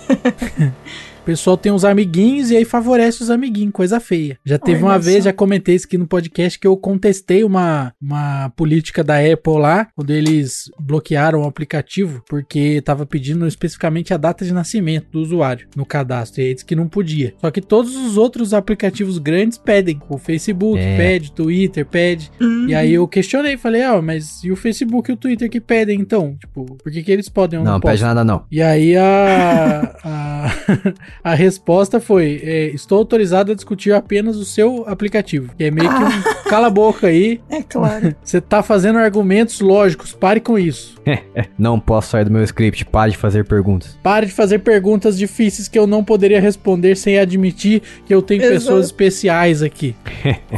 [1.24, 4.38] O pessoal tem uns amiguinhos e aí favorece os amiguinhos, coisa feia.
[4.44, 5.30] Já teve Olha uma vez, só.
[5.30, 9.88] já comentei isso aqui no podcast, que eu contestei uma, uma política da Apple lá,
[9.96, 15.66] quando eles bloquearam o aplicativo, porque tava pedindo especificamente a data de nascimento do usuário
[15.74, 16.42] no cadastro.
[16.42, 17.32] E aí disse que não podia.
[17.40, 19.98] Só que todos os outros aplicativos grandes pedem.
[20.10, 20.94] O Facebook É.
[20.98, 22.30] pede, Twitter pede.
[22.38, 22.66] Uhum.
[22.68, 25.98] E aí eu questionei, falei, ah, mas e o Facebook e o Twitter que pedem
[25.98, 26.36] então?
[26.38, 28.44] Tipo, por que, que eles podem ou Não, não, pede nada não.
[28.52, 30.50] E aí a, a,
[31.22, 35.50] a resposta foi: é, estou autorizado a discutir apenas o seu aplicativo.
[35.58, 37.40] E é meio que um cala a boca aí.
[37.48, 38.14] É claro.
[38.22, 40.94] Você tá fazendo argumentos lógicos, pare com isso.
[41.58, 43.98] Não posso sair do meu script, pare de fazer perguntas.
[44.02, 48.42] Pare de fazer perguntas difíceis que eu não poderia responder sem admitir que eu tenho
[48.42, 48.54] Exato.
[48.54, 49.94] pessoas especiais aqui.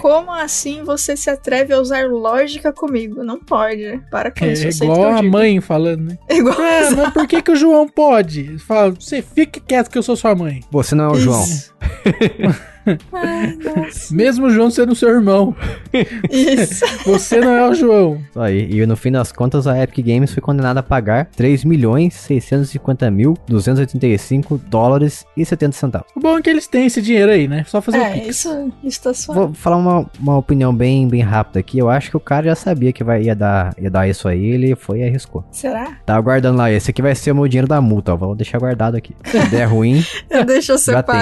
[0.01, 3.25] Como assim você se atreve a usar lógica comigo?
[3.25, 4.01] Não pode.
[4.11, 4.71] Para com É, isso.
[4.73, 6.19] sei igual a mãe falando, né?
[6.29, 8.59] É igual É, mas por que, que o João pode?
[8.59, 10.46] Fala, você fique quieto que eu sou sua mãe.
[10.71, 11.23] Você não é o Isso.
[11.23, 11.45] João.
[13.13, 13.57] Ai.
[14.13, 15.55] Mesmo o João sendo seu irmão,
[16.31, 16.85] Isso.
[17.05, 18.21] você não é o João.
[18.31, 18.69] Isso aí.
[18.71, 23.11] E no fim das contas, a Epic Games foi condenada a pagar 3 milhões 650
[23.11, 26.09] mil 285 dólares e 70 centavos.
[26.15, 27.65] O bom é que eles têm esse dinheiro aí, né?
[27.67, 28.29] Só fazer o É, pix.
[28.29, 29.41] isso, isso tá suave.
[29.41, 31.79] Vou falar uma, uma opinião bem, bem rápida aqui.
[31.79, 34.45] Eu acho que o cara já sabia que vai, ia, dar, ia dar isso aí,
[34.45, 35.45] ele foi e arriscou.
[35.51, 35.97] Será?
[36.07, 38.17] Tá guardando lá, esse aqui vai ser o meu dinheiro da multa, ó.
[38.17, 39.15] Vou deixar guardado aqui.
[39.25, 41.15] Se der ruim, Eu deixo Já tem.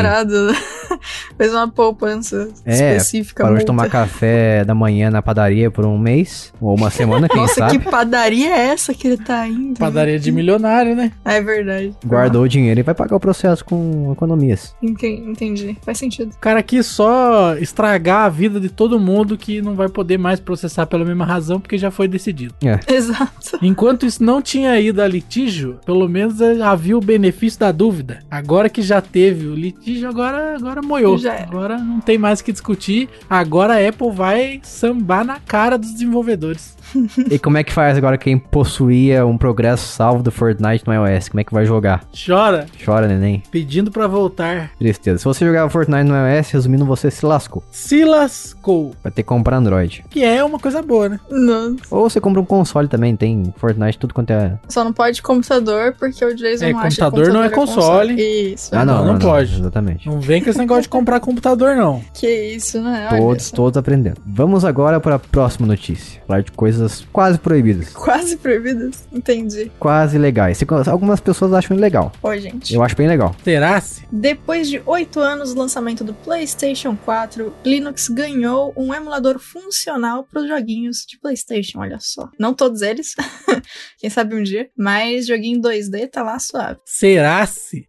[1.36, 3.42] Fez uma poupança É, específica.
[3.42, 3.66] parou de multa.
[3.66, 7.78] tomar café da manhã na padaria por um mês, ou uma semana, quem Nossa, sabe.
[7.78, 9.78] que padaria é essa que ele tá indo?
[9.78, 11.12] Padaria de milionário, né?
[11.24, 11.94] É verdade.
[12.06, 14.74] Guardou o dinheiro e vai pagar o processo com economias.
[14.82, 15.76] Enten- Entendi.
[15.84, 16.32] Faz sentido.
[16.32, 20.38] O cara quis só estragar a vida de todo mundo que não vai poder mais
[20.40, 22.54] processar pela mesma razão porque já foi decidido.
[22.88, 23.58] Exato.
[23.62, 28.20] Enquanto isso não tinha ido a litígio, pelo menos havia o benefício da dúvida.
[28.30, 31.18] Agora que já teve o litígio, agora, agora moiou.
[31.18, 31.44] Já era.
[31.44, 33.08] Agora não tem mais o que discutir.
[33.28, 36.76] Agora a Apple vai sambar na cara dos desenvolvedores.
[37.30, 41.28] E como é que faz agora quem possuía um progresso salvo do Fortnite no iOS?
[41.28, 42.04] Como é que vai jogar?
[42.26, 43.42] Chora, Chora, neném.
[43.50, 44.70] pedindo pra voltar.
[44.78, 45.18] Tristeza.
[45.18, 47.62] Se você jogava Fortnite no iOS, resumindo, você se lascou.
[47.70, 48.94] Se lascou.
[49.02, 50.04] Vai ter que comprar Android.
[50.10, 51.20] Que é uma coisa boa, né?
[51.30, 54.58] Não, Ou você compra um console também, tem Fortnite tudo quanto é.
[54.68, 58.14] só não pode computador porque o Jason É, não acha que computador não é console.
[58.52, 58.70] Isso.
[58.74, 58.84] Ah, é.
[58.84, 59.58] não, não, não, não pode.
[59.58, 60.06] Exatamente.
[60.06, 62.02] Não vem com esse negócio de comprar computador, não.
[62.12, 63.08] Que isso, né?
[63.10, 63.56] Olha Todos, só.
[63.56, 64.20] todos aprendendo.
[64.26, 66.20] Vamos agora para a próxima notícia.
[66.26, 67.92] Falar de coisas quase proibidas.
[67.94, 69.06] Quase proibidas.
[69.12, 69.70] Entendi.
[69.78, 70.58] Quase legais.
[70.58, 72.12] Se- Algumas pessoas acham ilegal.
[72.22, 72.74] Oi, gente.
[72.74, 73.34] Eu acho bem legal.
[73.42, 74.02] Será-se?
[74.10, 80.42] Depois de oito anos do lançamento do PlayStation 4, Linux ganhou um emulador funcional para
[80.42, 82.28] os joguinhos de PlayStation, olha só.
[82.38, 83.14] Não todos eles,
[83.98, 86.78] quem sabe um dia, mas joguinho 2D tá lá suave.
[86.84, 87.86] Será-se?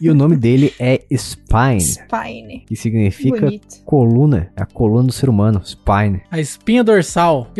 [0.00, 2.64] E o nome dele é Spine, Spine.
[2.66, 3.82] que significa Bonito.
[3.84, 4.52] coluna.
[4.56, 5.62] É a coluna do ser humano.
[5.64, 6.22] Spine.
[6.30, 7.50] A espinha dorsal.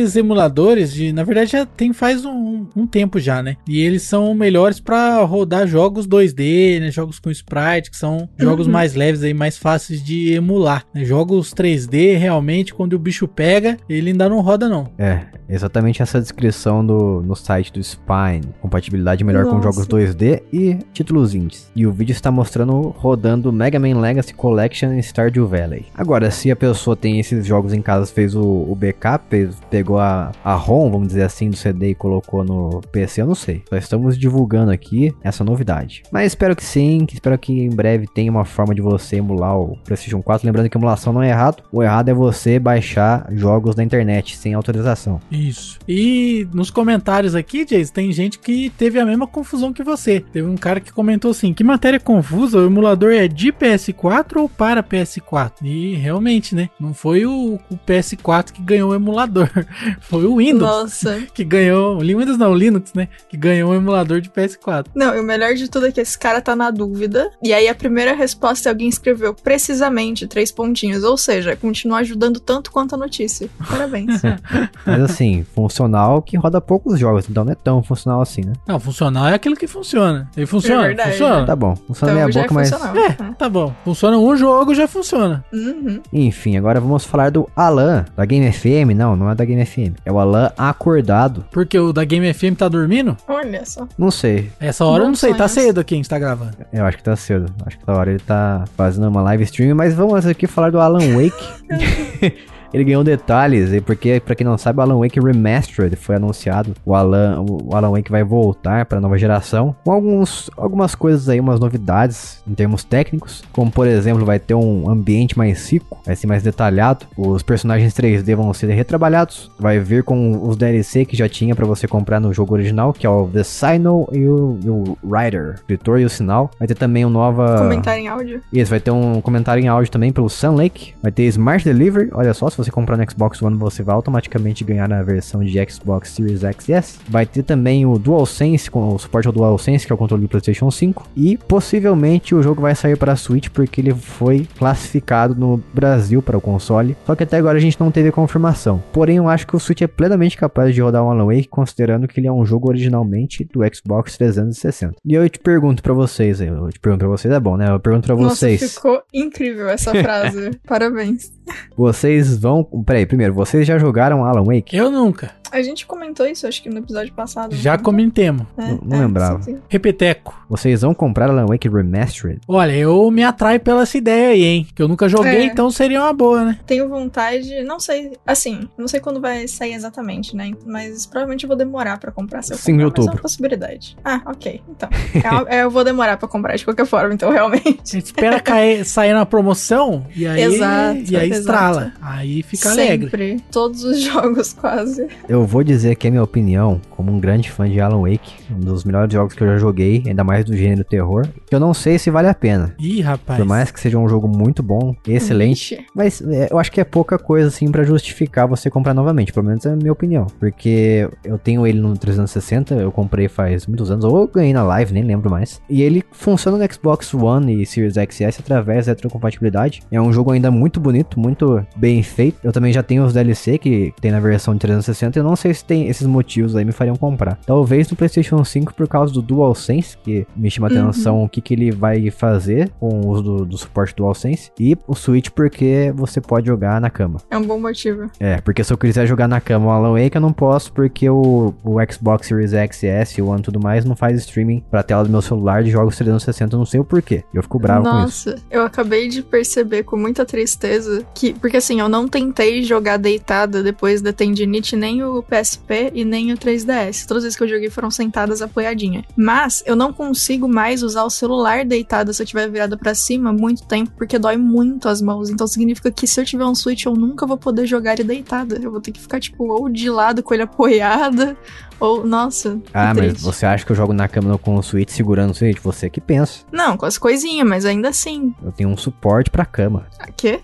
[0.00, 3.56] Esses emuladores, de, na verdade, já tem faz um, um tempo já, né?
[3.68, 6.90] E eles são melhores pra rodar jogos 2D, né?
[6.90, 8.72] Jogos com sprite, que são jogos Uhum.
[8.72, 10.84] mais leves aí, mais fáceis de emular.
[10.94, 11.04] né?
[11.04, 14.88] Jogos 3D, realmente, quando o bicho pega, ele ainda não roda, não.
[14.98, 18.48] É, exatamente essa descrição do, no site do Spine.
[18.60, 19.64] Compatibilidade melhor com Nossa.
[19.72, 21.70] jogos 2D e títulos indies.
[21.74, 25.86] E o vídeo está mostrando rodando Mega Man Legacy Collection em Stardew Valley.
[25.94, 29.56] Agora, se a pessoa tem esses jogos em casa, fez o, o backup, fez-
[29.90, 33.34] pegou a, a ROM, vamos dizer assim, do CD e colocou no PC, eu não
[33.34, 33.62] sei.
[33.68, 36.04] Só estamos divulgando aqui essa novidade.
[36.12, 39.58] Mas espero que sim, que espero que em breve tenha uma forma de você emular
[39.58, 40.46] o PlayStation 4.
[40.46, 41.64] Lembrando que emulação não é errado.
[41.72, 45.20] O errado é você baixar jogos da internet sem autorização.
[45.30, 45.78] Isso.
[45.88, 50.20] E nos comentários aqui, Jason, tem gente que teve a mesma confusão que você.
[50.20, 54.48] Teve um cara que comentou assim: que matéria confusa, o emulador é de PS4 ou
[54.48, 55.54] para PS4.
[55.62, 56.70] E realmente, né?
[56.78, 59.50] Não foi o, o PS4 que ganhou o emulador.
[60.00, 61.22] Foi o Windows Nossa.
[61.34, 61.96] que ganhou.
[61.96, 63.08] O Windows não, o Linux, né?
[63.28, 64.86] Que ganhou o emulador de PS4.
[64.94, 67.30] Não, e o melhor de tudo é que esse cara tá na dúvida.
[67.42, 71.04] E aí a primeira resposta é alguém escreveu precisamente três pontinhos.
[71.04, 73.48] Ou seja, continua ajudando tanto quanto a notícia.
[73.68, 74.20] Parabéns.
[74.84, 78.52] Mas assim, funcional que roda poucos jogos, então não é tão funcional assim, né?
[78.66, 80.28] Não, funcional é aquilo que funciona.
[80.36, 80.84] Ele funciona?
[80.84, 81.10] É verdade.
[81.10, 81.46] funciona?
[81.46, 82.72] Tá bom, funciona então meia já boca, é mas.
[82.72, 83.74] É, tá bom.
[83.84, 85.44] Funciona um jogo, já funciona.
[85.52, 86.00] Uhum.
[86.12, 88.94] Enfim, agora vamos falar do Alan, da Game FM.
[88.96, 89.69] Não, não é da Game FM.
[90.04, 91.44] É o Alan acordado.
[91.50, 93.16] Porque o da Game FM tá dormindo?
[93.28, 93.86] Olha só.
[93.96, 96.52] Não sei, Essa hora eu não sei, tá cedo aqui a gente tá gravando.
[96.72, 97.52] eu acho que tá cedo.
[97.66, 100.80] Acho que tá hora ele tá fazendo uma live stream, mas vamos aqui falar do
[100.80, 102.40] Alan Wake.
[102.72, 106.74] Ele ganhou detalhes, e porque, pra quem não sabe, o Alan Wake Remastered foi anunciado.
[106.84, 111.40] O Alan, o Alan Wake vai voltar pra nova geração, com alguns, algumas coisas aí,
[111.40, 116.16] umas novidades em termos técnicos, como por exemplo, vai ter um ambiente mais rico, vai
[116.16, 121.16] ser mais detalhado, os personagens 3D vão ser retrabalhados, vai vir com os DLC que
[121.16, 124.58] já tinha pra você comprar no jogo original, que é o The Signal e o,
[124.62, 126.50] e o Rider, escritor e o sinal.
[126.58, 127.56] Vai ter também um nova...
[127.58, 128.42] Comentário em áudio.
[128.52, 130.94] Isso, vai ter um comentário em áudio também pelo Sun Lake.
[131.02, 132.10] Vai ter Smart Delivery.
[132.12, 135.58] Olha só, se você comprar no Xbox One, você vai automaticamente ganhar na versão de
[135.70, 136.98] Xbox Series X e S.
[137.08, 140.28] Vai ter também o DualSense, com o suporte ao DualSense, que é o controle do
[140.28, 141.08] PlayStation 5.
[141.16, 146.22] E possivelmente o jogo vai sair para a Switch, porque ele foi classificado no Brasil
[146.22, 146.96] para o console.
[147.06, 148.82] Só que até agora a gente não teve confirmação.
[148.92, 152.06] Porém, eu acho que o Switch é plenamente capaz de rodar o Alan Wake, considerando
[152.06, 154.94] que ele é um jogo originalmente do Xbox 360.
[155.04, 157.70] E eu te pergunto para vocês, eu te pergunto para vocês, é bom, né?
[157.70, 158.60] Eu pergunto para vocês.
[158.60, 160.50] Nossa, ficou incrível essa frase.
[160.66, 161.32] Parabéns.
[161.76, 162.49] Vocês vão.
[162.84, 164.76] Peraí, primeiro, vocês já jogaram Alan Wake?
[164.76, 165.30] Eu nunca.
[165.52, 167.54] A gente comentou isso, acho que no episódio passado.
[167.54, 167.82] Já não?
[167.84, 168.46] comentemos.
[168.56, 169.42] É, Não- não é, lembrava.
[169.42, 169.60] sim, sim.
[169.68, 170.38] Repeteco.
[170.48, 172.40] Vocês vão comprar Alan Wake Remastered?
[172.48, 174.66] Olha, eu me atraio pela essa ideia aí, hein?
[174.74, 175.44] Que eu nunca joguei, É.
[175.44, 176.58] então seria uma boa, né?
[176.66, 180.50] Tenho vontade, não sei, assim, não sei quando vai sair exatamente, né?
[180.66, 183.04] Mas provavelmente eu vou demorar pra comprar se eu Sim, comprar, outubro.
[183.06, 183.96] Mas é uma possibilidade.
[184.04, 184.60] Ah, ok.
[184.68, 184.88] Então,
[185.22, 187.80] é uma- é, eu vou demorar pra comprar de qualquer forma, então realmente.
[187.96, 191.40] A gente espera cair, sair na promoção e aí, Exato, e aí exato.
[191.40, 191.92] estrala.
[192.00, 193.10] Aí fica alegre.
[193.10, 193.36] Sempre.
[193.52, 195.06] Todos os jogos quase.
[195.28, 198.60] Eu vou dizer aqui a minha opinião, como um grande fã de Alan Wake, um
[198.60, 201.72] dos melhores jogos que eu já joguei, ainda mais do gênero terror, que eu não
[201.74, 202.74] sei se vale a pena.
[202.78, 203.38] Ih, rapaz.
[203.38, 205.86] Por mais que seja um jogo muito bom, excelente, Vixe.
[205.94, 209.46] mas é, eu acho que é pouca coisa assim pra justificar você comprar novamente, pelo
[209.46, 210.26] menos é a minha opinião.
[210.38, 214.62] Porque eu tenho ele no 360, eu comprei faz muitos anos, ou eu ganhei na
[214.62, 215.60] live, nem lembro mais.
[215.68, 219.82] E ele funciona no Xbox One e Series XS através da retrocompatibilidade.
[219.90, 222.38] É um jogo ainda muito bonito, muito bem feito.
[222.42, 225.54] Eu também já tenho os DLC que tem na versão de 360, eu não sei
[225.54, 227.38] se tem esses motivos aí me fariam comprar.
[227.46, 230.80] Talvez no PlayStation 5 por causa do DualSense, que me chama a Uhum.
[230.88, 234.50] atenção o que, que ele vai fazer com o uso do, do suporte DualSense.
[234.58, 237.18] E o Switch porque você pode jogar na cama.
[237.30, 238.10] É um bom motivo.
[238.20, 241.08] É, porque se eu quiser jogar na cama o Alan Wake, eu não posso, porque
[241.10, 244.82] o, o Xbox Series X, S, o One e tudo mais não faz streaming pra
[244.82, 247.24] tela do meu celular de jogos 360, eu não sei o porquê.
[247.34, 248.30] Eu fico bravo com isso.
[248.30, 251.34] Nossa, eu acabei de perceber com muita tristeza que.
[251.34, 256.32] Porque assim, eu não tentei jogar deitada depois da tendinite, nem o PSP e nem
[256.32, 257.06] o 3DS.
[257.06, 259.04] Todas as vezes que eu joguei foram sentadas apoiadinha.
[259.16, 263.32] Mas eu não consigo mais usar o celular deitada se eu tiver virada pra cima
[263.32, 265.30] muito tempo, porque dói muito as mãos.
[265.30, 268.58] Então significa que se eu tiver um Switch, eu nunca vou poder jogar ele deitada.
[268.62, 271.36] Eu vou ter que ficar, tipo, ou de lado com ele apoiada,
[271.78, 272.06] ou.
[272.06, 272.58] Nossa.
[272.72, 273.22] Ah, mas triste.
[273.22, 275.58] você acha que eu jogo na cama com o Switch segurando o Switch?
[275.62, 276.40] Você que pensa.
[276.52, 278.34] Não, com as coisinhas, mas ainda assim.
[278.42, 279.86] Eu tenho um suporte pra cama.
[280.08, 280.40] O quê?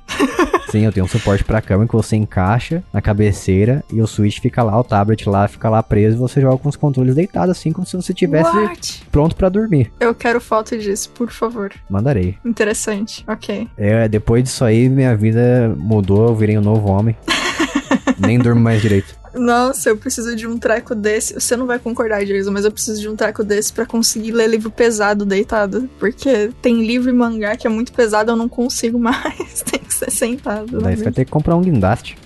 [0.71, 4.41] Sim, eu tenho um suporte pra cama que você encaixa na cabeceira e o Switch
[4.41, 7.51] fica lá, o tablet lá fica lá preso e você joga com os controles deitados,
[7.57, 9.03] assim como se você tivesse What?
[9.11, 9.93] pronto pra dormir.
[9.99, 11.73] Eu quero foto disso, por favor.
[11.89, 12.37] Mandarei.
[12.45, 13.25] Interessante.
[13.27, 13.69] Ok.
[13.77, 17.17] É, depois disso aí, minha vida mudou, eu virei um novo homem.
[18.19, 19.15] Nem durmo mais direito.
[19.37, 21.35] Nossa, eu preciso de um treco desse.
[21.35, 24.49] Você não vai concordar, Jason, mas eu preciso de um treco desse pra conseguir ler
[24.49, 25.89] livro pesado deitado.
[25.99, 29.63] Porque tem livro e mangá que é muito pesado, eu não consigo mais.
[29.71, 30.81] tem que ser sentado.
[30.81, 32.17] Daí você vai ter que comprar um guindaste.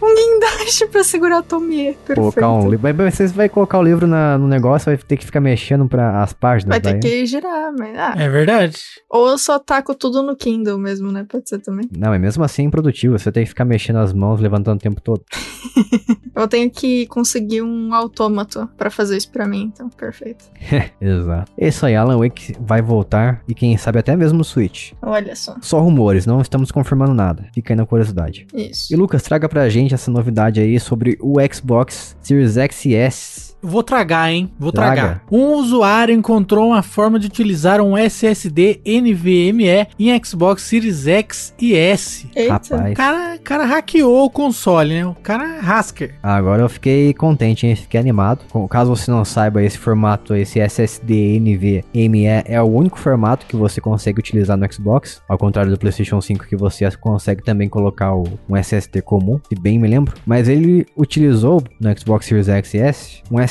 [0.61, 1.95] Deixa pra segurar a Tomie.
[2.07, 2.15] Perfeito.
[2.21, 3.11] Colocar um livro.
[3.11, 6.33] Você vai colocar o livro na- no negócio, vai ter que ficar mexendo para as
[6.33, 6.71] páginas.
[6.71, 7.97] Vai ter daí- que girar, mas.
[7.97, 8.77] Ah, É verdade.
[9.09, 11.25] Ou eu só taco tudo no Kindle mesmo, né?
[11.29, 11.89] Pode ser também.
[11.97, 13.19] Não, mas mesmo assim é improdutivo.
[13.19, 15.23] Você tem que ficar mexendo as mãos, levantando o tempo todo.
[16.35, 20.45] Eu tenho que conseguir um autômato pra fazer isso pra mim, então, perfeito.
[21.01, 21.51] Exato.
[21.59, 24.93] É Isso aí, Alan Wake vai voltar e quem sabe até mesmo o Switch.
[25.03, 25.57] Olha só.
[25.61, 27.47] Só rumores, não estamos confirmando nada.
[27.55, 28.47] Fica aí na curiosidade.
[28.55, 28.93] Isso.
[28.93, 33.50] E Lucas, traga pra gente essa novidade aí sobre o Xbox Series X e S.
[33.63, 34.51] Vou tragar, hein?
[34.59, 34.95] Vou Traga.
[34.95, 35.23] tragar.
[35.31, 41.75] Um usuário encontrou uma forma de utilizar um SSD NVMe em Xbox Series X e
[41.77, 42.27] S.
[42.35, 42.51] Eita.
[42.55, 42.95] O Rapaz.
[42.97, 45.07] cara, o cara hackeou o console, né?
[45.07, 46.15] O cara é hacker.
[46.23, 47.77] Agora eu fiquei contente, hein?
[47.77, 48.41] Fiquei animado.
[48.71, 53.81] Caso você não saiba, esse formato, esse SSD NVMe é o único formato que você
[53.81, 55.21] consegue utilizar no Xbox.
[55.29, 59.61] Ao contrário do PlayStation 5, que você consegue também colocar o- um SSD comum, se
[59.61, 60.15] bem me lembro.
[60.27, 63.50] Mas ele utilizou no Xbox Series X e S um SSD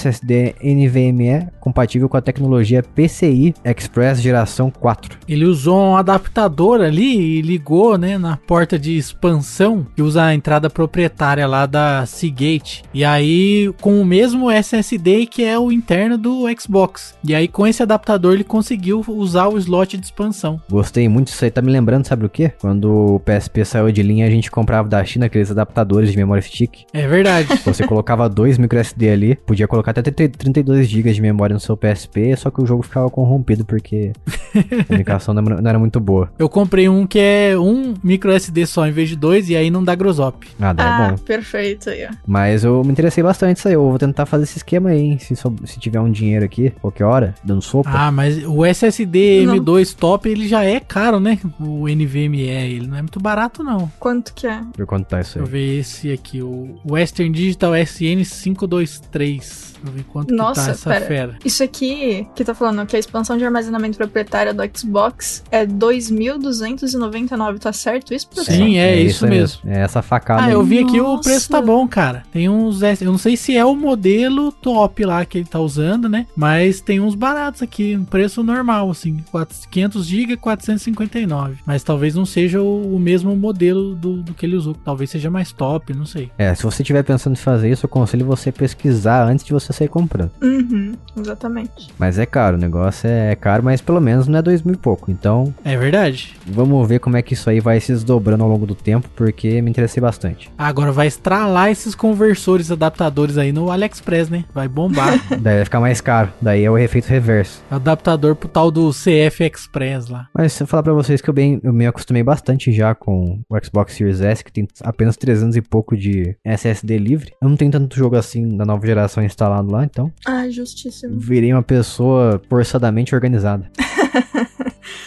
[0.61, 5.19] NVMe compatível com a tecnologia PCI Express geração 4.
[5.27, 10.33] Ele usou um adaptador ali e ligou, né, na porta de expansão que usa a
[10.33, 12.83] entrada proprietária lá da Seagate.
[12.93, 17.15] E aí com o mesmo SSD que é o interno do Xbox.
[17.23, 20.61] E aí com esse adaptador ele conseguiu usar o slot de expansão.
[20.69, 21.51] Gostei muito disso aí.
[21.51, 22.51] Tá me lembrando, sabe o quê?
[22.59, 26.41] Quando o PSP saiu de linha, a gente comprava da China aqueles adaptadores de memória
[26.41, 26.85] stick.
[26.93, 27.47] É verdade.
[27.65, 31.59] Você colocava dois micro SD ali, podia colocar até 30 32 GB de memória no
[31.59, 34.11] seu PSP, só que o jogo ficava corrompido porque
[34.55, 36.29] a comunicação não era- muito boa.
[36.37, 39.69] Eu comprei um que é um micro SD só em vez de dois e aí
[39.71, 40.45] não dá grosop.
[40.59, 41.17] Ah, Ah, é bom.
[41.19, 42.13] perfeito aí, ó.
[42.27, 43.73] Mas eu me interessei bastante nisso aí.
[43.75, 45.17] Eu vou tentar fazer esse esquema aí, hein?
[45.19, 47.89] Se, se tiver um dinheiro aqui, qualquer hora, dando sopa.
[47.93, 49.55] Ah, mas o SSD Não.
[49.57, 51.39] M2 top ele já é caro, né?
[51.59, 53.89] O NVMe, ele não é muito barato não.
[53.99, 54.61] Quanto que é?
[54.73, 55.51] Por quanto tá isso Deixa eu aí?
[55.51, 59.69] ver esse aqui, o Western Digital SN523.
[59.81, 61.05] Deixa eu ver quanto Nossa, que tá essa pera.
[61.05, 61.37] fera.
[61.43, 67.59] Isso aqui que tá falando que a expansão de armazenamento proprietária do Xbox é 2.299,
[67.59, 68.53] tá certo isso, professor?
[68.53, 69.61] Sim, é isso aí mesmo.
[69.69, 70.53] É essa facada Ah, aí.
[70.53, 71.23] eu vi aqui o Nossa.
[71.29, 72.23] preço tá bom, cara.
[72.31, 72.81] Tem uns.
[72.81, 76.25] Eu não sei se é o modelo top lá que ele tá usando, né?
[76.35, 79.17] Mas tem uns baratos aqui, um preço normal, assim.
[79.31, 81.57] 400 500 GB, 459.
[81.65, 84.73] Mas talvez não seja o, o mesmo modelo do, do que ele usou.
[84.73, 86.31] Talvez seja mais top, não sei.
[86.37, 89.68] É, se você estiver pensando em fazer isso, eu aconselho você pesquisar antes de você
[89.73, 90.31] sair comprando.
[90.41, 91.89] Uhum, exatamente.
[91.97, 94.77] Mas é caro, o negócio é caro, mas pelo menos não é dois mil e
[94.77, 95.11] pouco.
[95.11, 96.35] Então, É verdade.
[96.45, 99.61] vamos ver como é que isso aí vai se desdobrando ao longo do tempo, porque
[99.61, 100.49] me interessei bastante.
[100.57, 104.45] Agora vai estralar esses conversores adaptadores aí no AliExpress, né?
[104.53, 105.19] Vai bombar.
[105.39, 107.61] Daí vai ficar mais caro, daí é o efeito reverso.
[107.69, 110.27] Adaptador pro tal do CF Express lá.
[110.33, 113.39] Mas se eu falar pra vocês que eu, bem, eu me acostumei bastante já com
[113.49, 117.31] o Xbox Series S, que tem apenas 300 e pouco de SSD livre.
[117.41, 121.19] Eu não tenho tanto jogo assim da nova geração instalado lá, então Ah, justíssimo.
[121.19, 123.69] virei uma pessoa forçadamente organizada.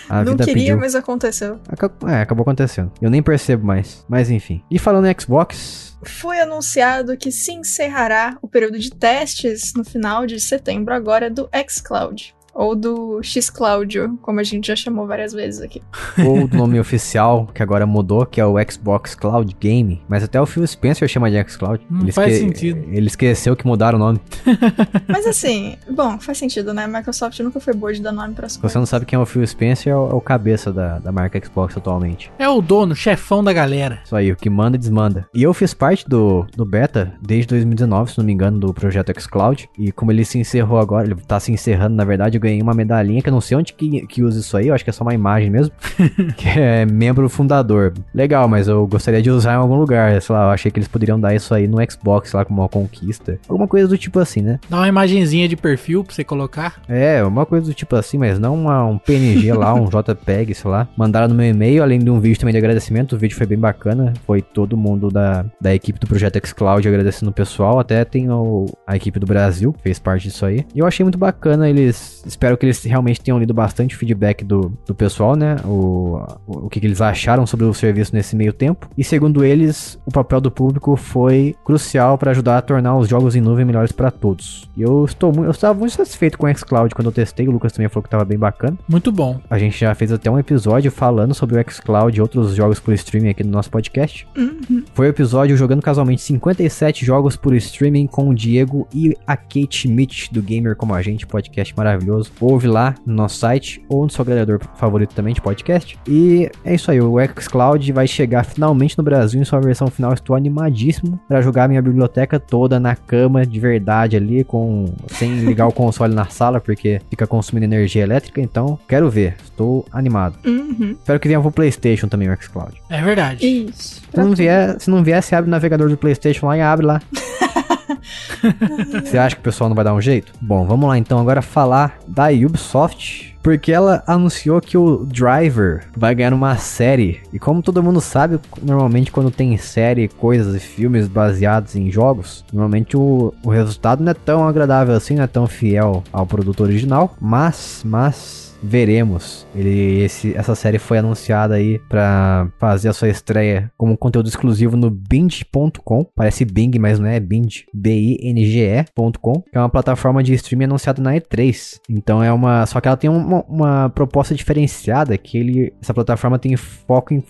[0.08, 0.78] A Não queria, pediu.
[0.78, 1.58] mas aconteceu.
[1.68, 2.92] Aca- É, acabou acontecendo.
[3.00, 4.04] Eu nem percebo mais.
[4.08, 4.62] Mas enfim.
[4.70, 10.26] E falando em Xbox, Foi anunciado que se encerrará o período de testes no final
[10.26, 12.34] de setembro agora do xCloud.
[12.54, 15.82] Ou do xCloud, como a gente já chamou várias vezes aqui.
[16.26, 20.02] ou do nome oficial, que agora mudou, que é o Xbox Cloud Game.
[20.08, 21.84] Mas até o Phil Spencer chama de xCloud.
[21.90, 22.84] Não faz sentido.
[22.90, 24.20] Ele esqueceu que mudaram o nome.
[25.08, 26.86] Mas assim, bom, faz sentido, né?
[26.86, 28.72] Microsoft nunca foi boa de dar nome pras Se coisas.
[28.72, 31.10] você não sabe quem é o Phil Spencer, é o, é o cabeça da, da
[31.12, 32.30] marca Xbox atualmente.
[32.38, 34.00] É o dono, chefão da galera.
[34.04, 35.26] Isso aí, o que manda, desmanda.
[35.34, 39.12] E eu fiz parte do, do beta desde 2019, se não me engano, do projeto
[39.20, 39.68] xCloud.
[39.78, 43.22] E como ele se encerrou agora, ele tá se encerrando, na verdade, ganhei uma medalhinha
[43.22, 45.02] que eu não sei onde que, que usa isso aí, eu acho que é só
[45.04, 45.72] uma imagem mesmo.
[46.36, 47.92] que é membro fundador.
[48.14, 50.20] Legal, mas eu gostaria de usar em algum lugar.
[50.20, 52.68] Sei lá, eu achei que eles poderiam dar isso aí no Xbox, lá, como uma
[52.68, 53.38] conquista.
[53.48, 54.58] Alguma coisa do tipo assim, né?
[54.68, 56.80] Dá uma imagenzinha de perfil pra você colocar.
[56.88, 60.70] É, uma coisa do tipo assim, mas não uma- um PNG lá, um JPEG, sei
[60.70, 60.88] lá.
[60.96, 63.14] Mandaram no meu e-mail, além de um vídeo também de agradecimento.
[63.14, 64.12] O vídeo foi bem bacana.
[64.26, 67.78] Foi todo mundo da, da equipe do projeto xCloud agradecendo o pessoal.
[67.78, 70.64] Até tem o- a equipe do Brasil, que fez parte disso aí.
[70.74, 71.68] E eu achei muito bacana.
[71.68, 72.22] Eles.
[72.32, 75.56] Espero que eles realmente tenham lido bastante o feedback do, do pessoal, né?
[75.64, 78.88] O, o, o que, que eles acharam sobre o serviço nesse meio tempo.
[78.96, 83.36] E segundo eles, o papel do público foi crucial para ajudar a tornar os jogos
[83.36, 84.68] em nuvem melhores para todos.
[84.76, 87.46] E eu estou muito, eu estava muito satisfeito com o xCloud quando eu testei.
[87.46, 88.78] O Lucas também falou que estava bem bacana.
[88.88, 89.38] Muito bom.
[89.50, 92.94] A gente já fez até um episódio falando sobre o xCloud e outros jogos por
[92.94, 94.26] streaming aqui no nosso podcast.
[94.36, 94.84] Uhum.
[94.94, 99.82] Foi o episódio jogando casualmente 57 jogos por streaming com o Diego e a Kate
[99.82, 102.21] Schmidt do Gamer Como a Gente, podcast maravilhoso.
[102.40, 105.98] Ouve lá no nosso site ou no seu agregador favorito também de podcast.
[106.06, 110.12] E é isso aí, o xCloud vai chegar finalmente no Brasil em sua versão final.
[110.12, 115.66] Estou animadíssimo para jogar minha biblioteca toda na cama de verdade ali, com sem ligar
[115.66, 118.40] o console na sala, porque fica consumindo energia elétrica.
[118.40, 120.36] Então, quero ver, estou animado.
[120.44, 120.96] Uhum.
[120.98, 122.74] Espero que venha pro PlayStation também o xCloud.
[122.88, 123.46] É verdade.
[123.46, 124.02] Isso.
[124.10, 126.86] Se não, vier, se não vier, você abre o navegador do PlayStation lá e abre
[126.86, 127.00] lá.
[129.04, 130.32] Você acha que o pessoal não vai dar um jeito?
[130.40, 133.32] Bom, vamos lá então agora falar da Ubisoft.
[133.42, 137.20] Porque ela anunciou que o Driver vai ganhar uma série.
[137.32, 142.44] E como todo mundo sabe, normalmente quando tem série, coisas e filmes baseados em jogos,
[142.52, 146.62] normalmente o, o resultado não é tão agradável assim, não é tão fiel ao produto
[146.62, 147.16] original.
[147.20, 149.46] Mas, mas veremos.
[149.54, 154.76] Ele, esse, essa série foi anunciada aí para fazer a sua estreia como conteúdo exclusivo
[154.76, 156.06] no Binge.com.
[156.14, 157.66] Parece Bing, mas não é Binge.
[157.74, 159.42] B-I-N-G-E.com.
[159.42, 161.80] Que é uma plataforma de streaming anunciada na E3.
[161.88, 162.64] Então é uma.
[162.66, 165.16] Só que ela tem uma, uma proposta diferenciada.
[165.18, 167.22] Que ele, essa plataforma tem foco em,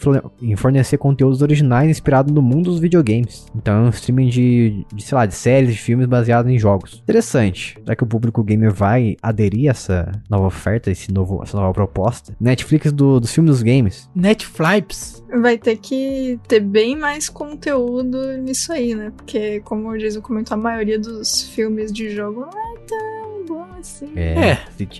[0.42, 3.46] em fornecer conteúdos originais inspirados no mundo dos videogames.
[3.56, 7.00] Então é um streaming de, de, sei lá, de séries, de filmes baseados em jogos.
[7.02, 7.78] Interessante.
[7.86, 11.56] Já que o público gamer vai aderir a essa nova oferta, esse novo novo, essa
[11.56, 12.36] nova proposta.
[12.40, 14.10] Netflix do, dos filmes dos games.
[14.14, 15.22] Netflix.
[15.40, 19.12] Vai ter que ter bem mais conteúdo nisso aí, né?
[19.16, 23.11] Porque, como o Jason comentou, a maioria dos filmes de jogo não é tão
[23.82, 24.12] assim.
[24.16, 24.50] É.
[24.50, 24.58] É.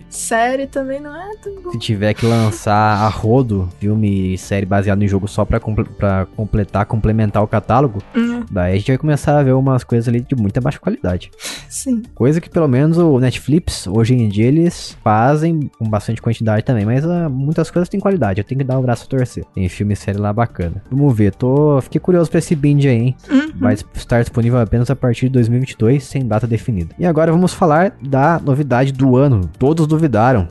[0.09, 1.71] Série também não é tão bom.
[1.73, 5.85] se tiver que lançar a rodo filme e série baseado em jogo só pra, comple-
[5.97, 10.09] pra completar, complementar o catálogo, Hum, daí a gente vai começar a ver umas coisas
[10.09, 11.31] ali de muita baixa qualidade.
[11.69, 12.03] sim.
[12.15, 16.85] Coisa que pelo menos o Netflix, hoje em dia, eles fazem com bastante quantidade também,
[16.85, 19.45] mas ah, muitas coisas têm qualidade, eu tenho que dar o braço a torcer.
[19.55, 20.83] Tem filme e série lá bacana.
[20.91, 21.81] Vamos ver, tô.
[21.83, 23.17] Fiquei curioso pra esse binge aí, hein?
[23.31, 23.53] Uhum.
[23.57, 26.95] Vai estar disponível apenas a partir de 2022, sem data definida.
[26.99, 29.51] E agora vamos falar da novidade do ano.
[29.59, 30.49] Todos duvidaram.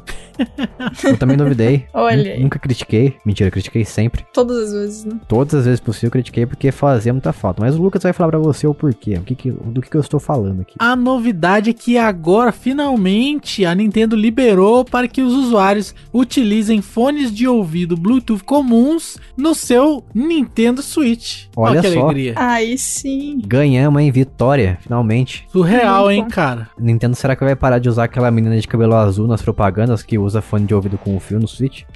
[1.03, 1.85] Eu também duvidei.
[1.93, 3.15] Olha Nunca critiquei.
[3.25, 4.25] Mentira, critiquei sempre.
[4.33, 5.19] Todas as vezes, né?
[5.27, 7.61] Todas as vezes possível eu critiquei porque fazia muita falta.
[7.61, 9.15] Mas o Lucas vai falar pra você o porquê.
[9.15, 10.75] O que que- do que, que eu estou falando aqui.
[10.79, 17.31] A novidade é que agora, finalmente, a Nintendo liberou para que os usuários utilizem fones
[17.31, 21.45] de ouvido Bluetooth comuns no seu Nintendo Switch.
[21.55, 21.99] Olha que só.
[22.01, 22.33] alegria.
[22.35, 23.39] Aí sim.
[23.45, 24.11] Ganhamos, hein?
[24.11, 25.45] Vitória, finalmente.
[25.51, 26.69] Surreal, Muito hein, cara?
[26.79, 30.17] Nintendo, será que vai parar de usar aquela menina de cabelo azul nas propagandas que
[30.17, 31.83] usa fone de ouvido com o fio no Switch?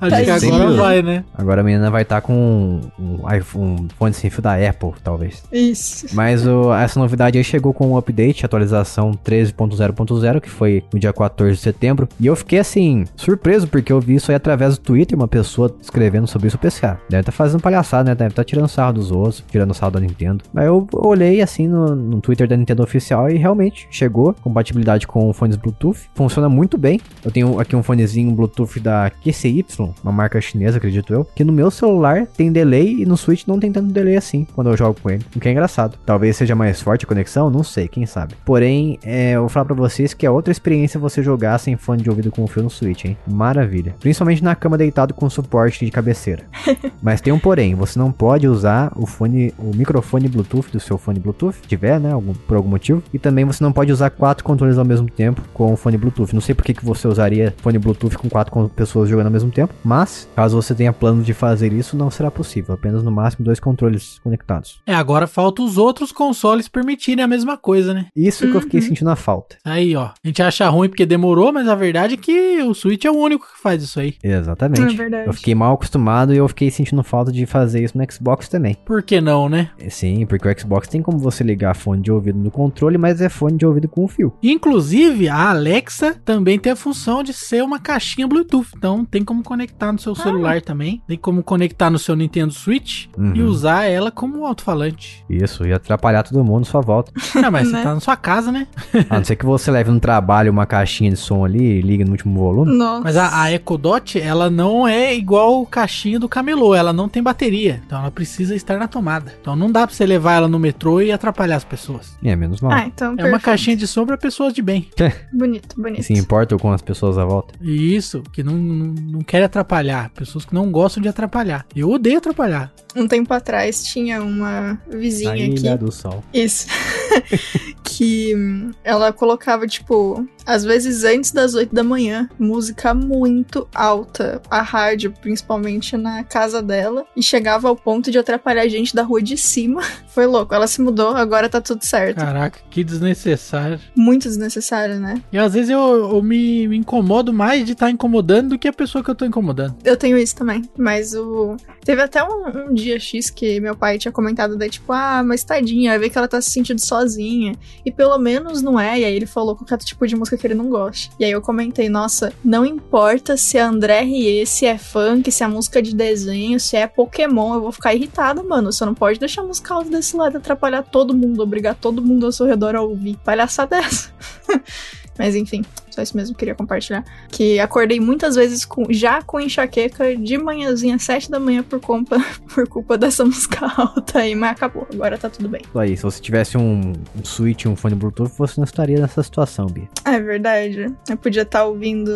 [0.00, 1.24] Acho que agora vai, né?
[1.36, 5.42] Agora a menina vai estar com um, iPhone, um fone sem fio da Apple, talvez.
[5.52, 6.06] Isso.
[6.14, 11.12] Mas o- essa novidade aí chegou com um update, atualização 13.0.0, que foi no dia
[11.12, 12.08] 14 de setembro.
[12.18, 15.74] E eu fiquei assim, surpreso, porque eu vi isso aí através do Twitter, uma pessoa
[15.80, 16.56] escrevendo sobre isso.
[16.56, 18.14] Eu pensei, ah, deve estar fazendo palhaçada, né?
[18.14, 20.44] Deve estar tirando sarro dos outros, tirando sarro da Nintendo.
[20.54, 24.29] Aí eu olhei assim no, no Twitter da Nintendo oficial e realmente chegou.
[24.34, 26.08] Compatibilidade com fones Bluetooth.
[26.14, 27.00] Funciona muito bem.
[27.24, 29.64] Eu tenho aqui um fonezinho Bluetooth da QCY,
[30.02, 31.24] uma marca chinesa, acredito eu.
[31.24, 34.70] Que no meu celular tem delay e no Switch não tem tanto delay assim quando
[34.70, 35.24] eu jogo com ele.
[35.34, 35.98] O que é engraçado.
[36.04, 38.34] Talvez seja mais forte a conexão, não sei, quem sabe.
[38.44, 42.02] Porém, é, eu vou falar pra vocês que é outra experiência você jogar sem fone
[42.02, 43.16] de ouvido com fio no Switch, hein?
[43.26, 43.94] Maravilha.
[44.00, 46.44] Principalmente na cama deitado com suporte de cabeceira.
[47.02, 50.98] Mas tem um porém, você não pode usar o fone, o microfone Bluetooth do seu
[50.98, 53.02] fone Bluetooth, tiver, né, algum, por algum motivo.
[53.12, 56.34] E também você não pode usar quatro controles ao mesmo tempo com o fone Bluetooth.
[56.34, 59.50] Não sei por que, que você usaria fone Bluetooth com quatro pessoas jogando ao mesmo
[59.50, 62.74] tempo, mas caso você tenha plano de fazer isso, não será possível.
[62.74, 64.80] Apenas no máximo dois controles conectados.
[64.86, 68.06] É, agora falta os outros consoles permitirem a mesma coisa, né?
[68.14, 68.86] Isso que eu fiquei Uhum.
[68.86, 69.56] sentindo a falta.
[69.64, 70.04] Aí, ó.
[70.06, 73.16] A gente acha ruim porque demorou, mas a verdade é que o Switch é o
[73.16, 74.16] único que faz isso aí.
[74.22, 74.82] Exatamente.
[74.82, 75.26] É verdade.
[75.26, 78.76] Eu fiquei mal acostumado e eu fiquei sentindo falta de fazer isso no Xbox também.
[78.84, 79.70] Por que não, né?
[79.78, 83.20] É, Sim, porque o Xbox tem como você ligar fone de ouvido no controle, mas
[83.20, 84.32] é fone de ouvido com fio.
[84.42, 88.68] Inclusive, a Alexa também tem a função de ser uma caixinha Bluetooth.
[88.76, 91.02] Então, tem como conectar no seu celular também.
[91.08, 93.32] Tem como conectar no seu Nintendo Switch Uhum.
[93.34, 95.24] e usar ela como alto-falante.
[95.28, 97.10] Isso, ia atrapalhar todo mundo sua volta.
[97.40, 97.78] Não, mas Né?
[97.78, 98.66] você tá na sua casa, né?
[99.08, 102.04] A não ser que você leve no trabalho uma caixinha de som ali e ligue
[102.04, 102.76] no último volume.
[102.76, 103.02] Nossa.
[103.02, 106.74] Mas a, a Echo Dot, ela não é igual caixinha do camelô.
[106.74, 107.80] Ela não tem bateria.
[107.86, 109.34] Então, ela precisa estar na tomada.
[109.40, 112.16] Então, não dá pra você levar ela no metrô e atrapalhar as pessoas.
[112.22, 112.72] É, menos mal.
[112.72, 113.42] Ah, então É uma perfeito.
[113.44, 114.88] caixinha de som pra pessoas de bem.
[115.32, 116.02] Bonito, bonito.
[116.02, 117.54] Se importa com as pessoas à volta.
[117.60, 120.10] Isso, que não, não, não querem atrapalhar.
[120.10, 121.66] Pessoas que não gostam de atrapalhar.
[121.74, 122.72] Eu odeio atrapalhar.
[122.96, 125.84] Um tempo atrás tinha uma vizinha Na aqui.
[125.84, 126.22] Do Sol.
[126.32, 126.66] Isso.
[127.84, 134.40] que hum, ela colocava, tipo, às vezes antes das 8 da manhã, música muito alta,
[134.50, 139.02] a rádio, principalmente na casa dela, e chegava ao ponto de atrapalhar a gente da
[139.02, 139.82] rua de cima.
[140.08, 140.54] Foi louco.
[140.54, 142.18] Ela se mudou, agora tá tudo certo.
[142.18, 143.78] Caraca, que desnecessário.
[143.94, 145.22] Muito desnecessário, né?
[145.32, 148.72] E às vezes eu, eu me, me incomodo mais de estar incomodando do que a
[148.72, 149.76] pessoa que eu tô incomodando.
[149.84, 150.62] Eu tenho isso também.
[150.76, 151.56] Mas o.
[151.84, 155.42] Teve até um, um dia X que meu pai tinha comentado daí, tipo, ah, mas
[155.42, 157.54] tadinha, ver que ela tá se sentindo sozinha.
[157.84, 159.00] E pelo menos não é.
[159.00, 161.10] E aí ele falou qualquer tipo de música que ele não goste.
[161.18, 165.42] E aí eu comentei, nossa, não importa se é André Rie, se é funk, se
[165.42, 168.72] é música de desenho, se é Pokémon, eu vou ficar irritada, mano.
[168.72, 172.32] Você não pode deixar a música desse lado atrapalhar todo mundo, obrigar todo mundo ao
[172.32, 173.16] seu redor a ouvir.
[173.24, 174.10] Palhaçada é essa.
[175.20, 177.04] Mas enfim, só isso mesmo que eu queria compartilhar.
[177.28, 182.16] Que acordei muitas vezes com, já com enxaqueca de manhãzinha, sete da manhã, por culpa,
[182.54, 184.86] por culpa dessa música alta aí, mas acabou.
[184.90, 185.60] Agora tá tudo bem.
[185.74, 189.66] Aí, se você tivesse um, um switch, um fone Bluetooth, você não estaria nessa situação,
[189.66, 189.90] Bia.
[190.06, 190.86] É verdade.
[191.06, 192.10] Eu podia estar ouvindo,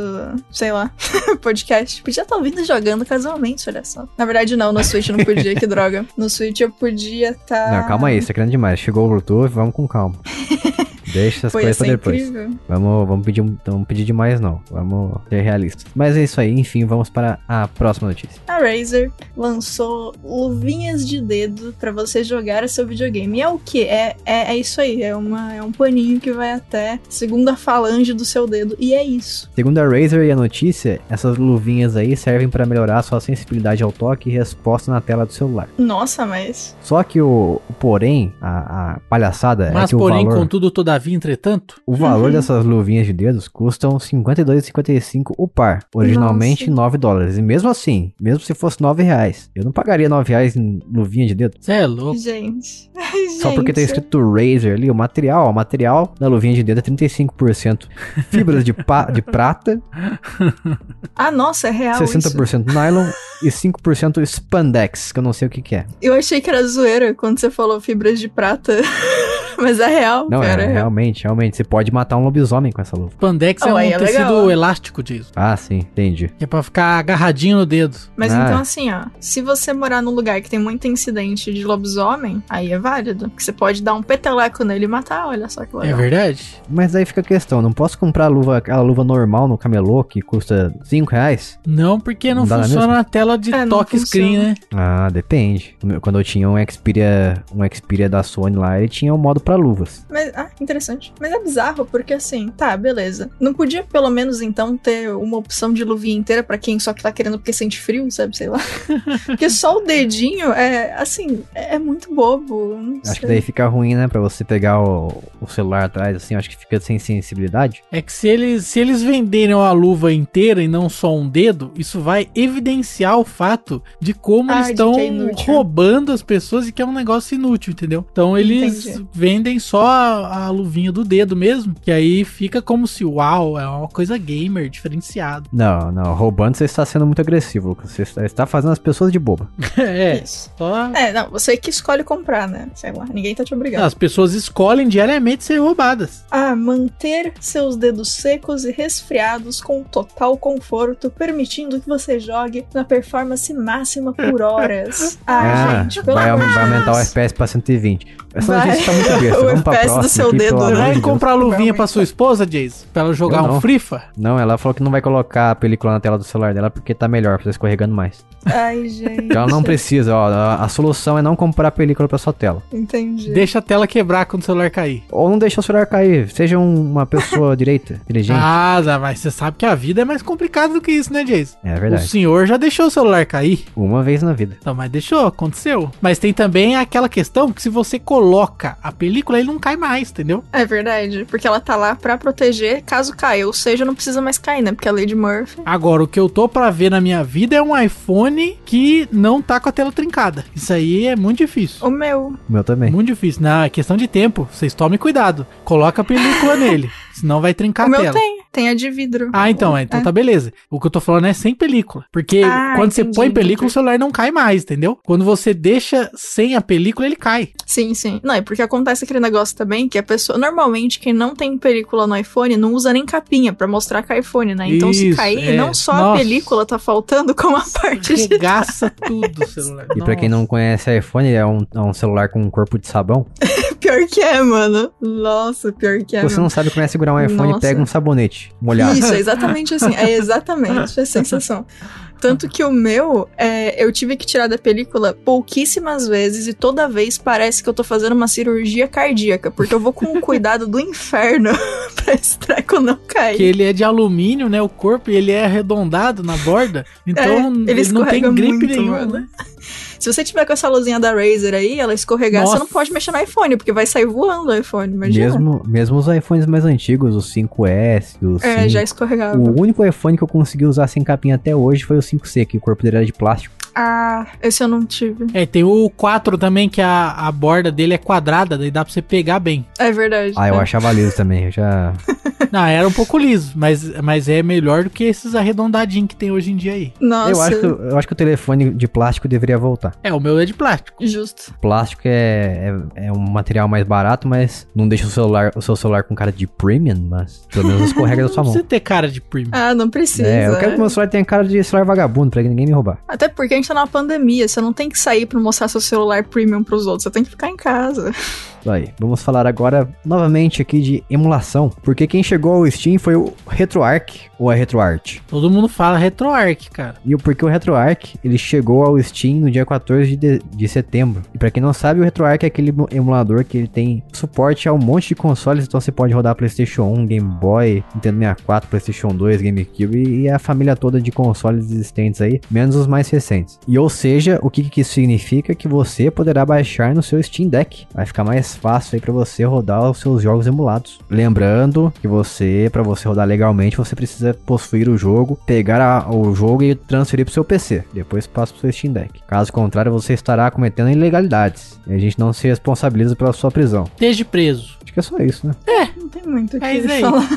[0.50, 0.90] sei lá,
[1.42, 2.02] podcast.
[2.02, 4.08] Podia estar ouvindo jogando casualmente, olha só.
[4.16, 6.06] Na verdade, não, no Switch não podia, que droga.
[6.16, 7.70] No Switch eu podia estar.
[7.70, 8.80] Não, calma aí, você tá querendo demais.
[8.80, 10.16] Chegou o Bluetooth, vamos com calma.
[11.14, 12.20] Deixa Foi coisas pra depois.
[12.28, 12.50] incrível.
[12.68, 14.60] Vamos, vamos, pedir, vamos pedir demais, não.
[14.70, 15.86] Vamos ser realistas.
[15.94, 18.42] Mas é isso aí, enfim, vamos para a próxima notícia.
[18.48, 23.38] A Razer lançou luvinhas de dedo pra você jogar seu videogame.
[23.38, 23.84] E é o que?
[23.84, 25.02] É, é, é isso aí.
[25.02, 28.76] É, uma, é um paninho que vai até segunda falange do seu dedo.
[28.78, 29.48] E é isso.
[29.54, 33.92] Segundo a Razer e a notícia, essas luvinhas aí servem para melhorar sua sensibilidade ao
[33.92, 35.68] toque e resposta na tela do celular.
[35.78, 36.74] Nossa, mas.
[36.82, 40.70] Só que o, o porém, a, a palhaçada é Mas, que o porém, valor, contudo,
[40.70, 46.82] todavia, entretanto, o valor dessas luvinhas de dedos custam R$ 52,55 o par, originalmente Nossa.
[46.82, 47.36] 9 dólares.
[47.38, 51.26] E mesmo assim, mesmo se fosse 9 reais, eu não pagaria 9 reais em luvinha
[51.26, 51.56] de dedo.
[51.60, 52.18] você é louco.
[52.18, 52.90] Gente.
[53.40, 53.90] Só porque tá gente.
[53.90, 57.86] escrito Razer ali, o material, o material da luvinha de dedo é 35%
[58.30, 59.80] fibras de, pa- de prata,
[61.16, 62.02] Ah, nossa, é real.
[62.02, 62.18] Isso.
[62.18, 63.08] 60% nylon
[63.42, 65.86] e 5% spandex, que eu não sei o que, que é.
[66.02, 68.80] Eu achei que era zoeira quando você falou fibras de prata.
[69.56, 70.62] Mas é real, Não, cara.
[70.62, 70.83] é, é real.
[70.84, 71.56] Realmente, realmente.
[71.56, 73.10] Você pode matar um lobisomem com essa luva.
[73.12, 74.50] Spandex é Oh, um aí é tecido legal.
[74.50, 75.30] elástico disso.
[75.34, 76.28] Ah, sim, entendi.
[76.38, 77.96] Que é pra ficar agarradinho no dedo.
[78.16, 78.44] Mas Ah.
[78.44, 82.72] então, assim, ó, se você morar num lugar que tem muito incidente de lobisomem, aí
[82.72, 83.28] é válido.
[83.28, 85.98] Porque você pode dar um peteleco nele e matar, olha só que É legal.
[85.98, 86.44] verdade?
[86.68, 90.04] Mas aí fica a questão, não posso comprar a luva, aquela luva normal no camelô
[90.04, 91.58] que custa 5 reais?
[91.66, 94.54] Não, porque não, Não funciona na tela de É, toque screen, né?
[94.74, 95.76] Ah, depende.
[96.00, 99.56] Quando eu tinha um Xperia, um Xperia da Sony lá, ele tinha um modo pra
[99.56, 100.04] luvas.
[100.10, 100.73] Mas, ah, interessante.
[101.20, 103.30] Mas é bizarro, porque assim, tá, beleza.
[103.40, 107.02] Não podia pelo menos então ter uma opção de luvinha inteira pra quem só que
[107.02, 108.36] tá querendo porque sente frio, sabe?
[108.36, 108.60] Sei lá.
[109.26, 112.78] porque só o dedinho é, assim, é, muito bobo.
[113.06, 114.08] Acho que daí fica ruim, né?
[114.08, 117.82] Pra você pegar o, o celular atrás, assim, acho que fica sem sensibilidade.
[117.90, 121.72] É que se eles, se eles venderem a luva inteira e não só um dedo,
[121.76, 126.72] isso vai evidenciar o fato de como Ah, eles estão é roubando as pessoas e
[126.72, 128.04] que é um negócio inútil, entendeu?
[128.10, 129.06] Então eles Entendi.
[129.12, 133.66] vendem só a, a luvinha do dedo mesmo, que aí fica como se, uau, é
[133.68, 135.48] uma coisa gamer diferenciado.
[135.52, 137.90] Não, não, roubando você está sendo muito agressivo, Lucas.
[137.90, 139.48] Você está- fazendo as pessoas de boba.
[139.78, 140.50] é, Isso.
[140.56, 142.68] só É, não, você que escolhe comprar, né?
[142.74, 143.84] Sei lá, ninguém tá te obrigando.
[143.84, 146.24] as pessoas escolhem diariamente ser roubadas.
[146.30, 152.84] A manter seus dedos secos e resfriados com total conforto, permitindo que você jogue na
[152.84, 155.18] performance máxima por horas.
[155.26, 157.08] Ah, gente, pelo vai, amor de vai aumentar o Deus.
[157.08, 158.06] FPS pra 120.
[158.34, 158.66] Essa Vai.
[158.68, 159.38] notícia tá muito besta.
[159.40, 160.74] O Vamos pra FPS do próxima seu aqui, dedo, né?
[160.74, 161.04] Vai de Deus.
[161.04, 162.86] comprar luvinha pra sua esposa, Jason?
[162.92, 163.60] Pra ela jogar um.
[163.60, 164.02] Frifa?
[164.16, 166.92] Não, ela falou que não vai colocar a película na tela do celular dela porque
[166.94, 168.24] tá melhor, pra você escorregando mais.
[168.46, 169.24] Ai, gente.
[169.24, 170.26] Então ela não precisa, ó.
[170.28, 172.62] A, a solução é não comprar película pra sua tela.
[172.72, 173.30] Entendi.
[173.32, 175.04] Deixa a tela quebrar quando o celular cair.
[175.10, 176.28] Ou não deixa o celular cair.
[176.30, 178.38] Seja um- uma pessoa direita, inteligente.
[178.40, 181.24] Ah, Zé, mas você sabe que a vida é mais complicada do que isso, né,
[181.24, 181.56] Jason?
[181.64, 182.08] É O verdade.
[182.08, 183.64] senhor já deixou o celular cair.
[183.76, 184.56] Uma vez na vida.
[184.60, 185.90] Então, mas deixou, aconteceu.
[186.02, 190.10] Mas tem também aquela questão que se você coloca a película, ele não cai mais,
[190.10, 190.42] entendeu?
[190.50, 194.38] É verdade, porque ela tá lá pra proteger caso caia, ou seja, não precisa mais
[194.38, 194.72] cair, né?
[194.72, 195.60] Porque a Lady Murphy.
[195.66, 199.42] Agora, o que eu tô pra ver na minha vida é um iPhone que não
[199.42, 200.42] tá com a tela trincada.
[200.56, 201.86] Isso aí é muito difícil.
[201.86, 202.34] O meu.
[202.48, 202.90] O meu também.
[202.90, 203.42] Muito difícil.
[203.42, 204.48] Não, é questão de tempo.
[204.50, 205.46] Vocês tomem cuidado.
[205.62, 206.90] Coloca a película nele.
[207.12, 208.14] Senão vai trincar o a meu tela.
[208.14, 209.30] tem, tem a de vidro.
[209.32, 210.02] Ah, então, é, então É.
[210.02, 210.52] tá beleza.
[210.70, 212.04] O que eu tô falando é sem película.
[212.12, 213.66] Porque Ah, quando você entendi, põe película, entendi.
[213.66, 214.96] o celular não cai mais, entendeu?
[215.04, 217.50] Quando você deixa sem a película, ele cai.
[217.66, 218.20] Sim, sim.
[218.22, 220.38] Não, é porque acontece aquele negócio também que a pessoa.
[220.38, 224.18] Normalmente, quem não tem película no iPhone não usa nem capinha pra mostrar que é
[224.20, 224.68] iPhone, né?
[224.68, 225.56] Então, se Isso, cair, é.
[225.56, 226.18] não só a Nossa.
[226.22, 228.26] película tá faltando, como a parte de.
[228.28, 229.86] Regaça tudo o celular.
[229.96, 232.86] E pra quem não conhece iPhone, é um, é um celular com um corpo de
[232.86, 233.26] sabão.
[233.80, 234.90] Pior que é, mano.
[235.00, 236.20] Nossa, pior que é.
[236.20, 237.60] Se você não sabe como é segurar um iPhone, Nossa.
[237.60, 238.98] pega um sabonete molhado.
[238.98, 239.94] Isso, é exatamente assim.
[239.94, 241.66] É exatamente a sensação.
[242.28, 246.88] Tanto que o meu, é, eu tive que tirar da película pouquíssimas vezes e toda
[246.88, 250.66] vez parece que eu tô fazendo uma cirurgia cardíaca, porque eu vou com o cuidado
[250.66, 251.50] do inferno
[252.02, 253.36] pra esse treco não cair.
[253.36, 254.62] Que ele é de alumínio, né?
[254.62, 256.86] O corpo e ele é arredondado na borda.
[257.06, 259.12] Então É, ele, ele não tem escorrega gripe muito, nenhuma, mano.
[259.12, 259.26] né?
[259.98, 262.54] Se você tiver com essa luzinha da Razer aí, ela escorregar, Nossa.
[262.54, 265.24] você não pode mexer no iPhone, porque vai sair voando o iPhone, imagina.
[265.30, 268.68] Mesmo, mesmo os iPhones mais antigos, os 5S, os É, 5.
[268.68, 269.38] já escorregava.
[269.38, 272.58] O único iPhone que eu consegui usar sem capinha até hoje foi o 5C, que
[272.58, 273.54] o corpo dele era de plástico.
[273.74, 275.26] Ah, esse eu não tive.
[275.34, 278.92] É, tem o 4 também, que a, a borda dele é quadrada, daí dá pra
[278.92, 279.66] você pegar bem.
[279.78, 280.32] É verdade.
[280.36, 280.58] Ah, eu É.
[280.62, 281.44] achava liso também.
[281.44, 281.92] Eu já.
[282.52, 286.30] Não, era um pouco liso, mas, mas é melhor do que esses arredondadinhos que tem
[286.30, 286.92] hoje em dia aí.
[287.00, 289.92] Nossa, Eu acho, que, eu acho que o telefone de plástico deveria voltar.
[290.04, 291.04] É, o meu é de plástico.
[291.04, 291.52] justo.
[291.60, 295.74] Plástico é, é, é um material mais barato, mas não deixa o celular, o seu
[295.74, 298.52] celular com cara de premium, mas pelo menos escorrega da Não sua mão.
[298.52, 299.50] precisa ter cara de premium.
[299.52, 300.26] Ah, não precisa.
[300.28, 302.98] É, eu quero que meu celular tenha cara de celular vagabundo, pra ninguém me roubar.
[303.08, 305.80] Até porque a gente tá numa pandemia, você não tem que sair pra mostrar seu
[305.80, 308.12] celular premium pros outros, você tem que ficar em casa.
[308.66, 308.88] Aí.
[308.98, 314.30] Vamos falar agora novamente aqui de emulação, porque quem chegou ao Steam foi o RetroArch
[314.38, 315.18] ou a RetroArt.
[315.28, 316.94] Todo mundo fala RetroArch, cara.
[317.04, 321.22] E o porque o RetroArch, ele chegou ao Steam no dia 14 de, de setembro.
[321.34, 324.68] E pra quem não sabe, o RetroArch é aquele emu- emulador que ele tem suporte
[324.68, 328.68] a um monte de consoles, então você pode rodar PlayStation 1, Game Boy, Nintendo 64,
[328.68, 333.08] PlayStation 2, GameCube e, e a família toda de consoles existentes aí, menos os mais
[333.08, 333.58] recentes.
[333.66, 335.54] E ou seja, o que, que isso significa?
[335.54, 337.86] Que você poderá baixar no seu Steam Deck.
[337.94, 340.98] Vai ficar mais fácil aí pra você rodar os seus jogos emulados.
[341.10, 346.34] Lembrando que você, pra você rodar legalmente, você precisa possuir o jogo, pegar a- o
[346.34, 347.84] jogo e transferir pro seu PC.
[347.92, 349.20] Depois passa pro seu Steam Deck.
[349.26, 351.78] Caso contrário, você estará cometendo ilegalidades.
[351.86, 353.84] E a gente não se responsabiliza pela sua prisão.
[353.84, 354.76] Esteja preso.
[354.82, 355.54] Acho que é só isso, né?
[355.96, 357.00] Não tem muito o que É isso aí.
[357.00, 357.28] falar.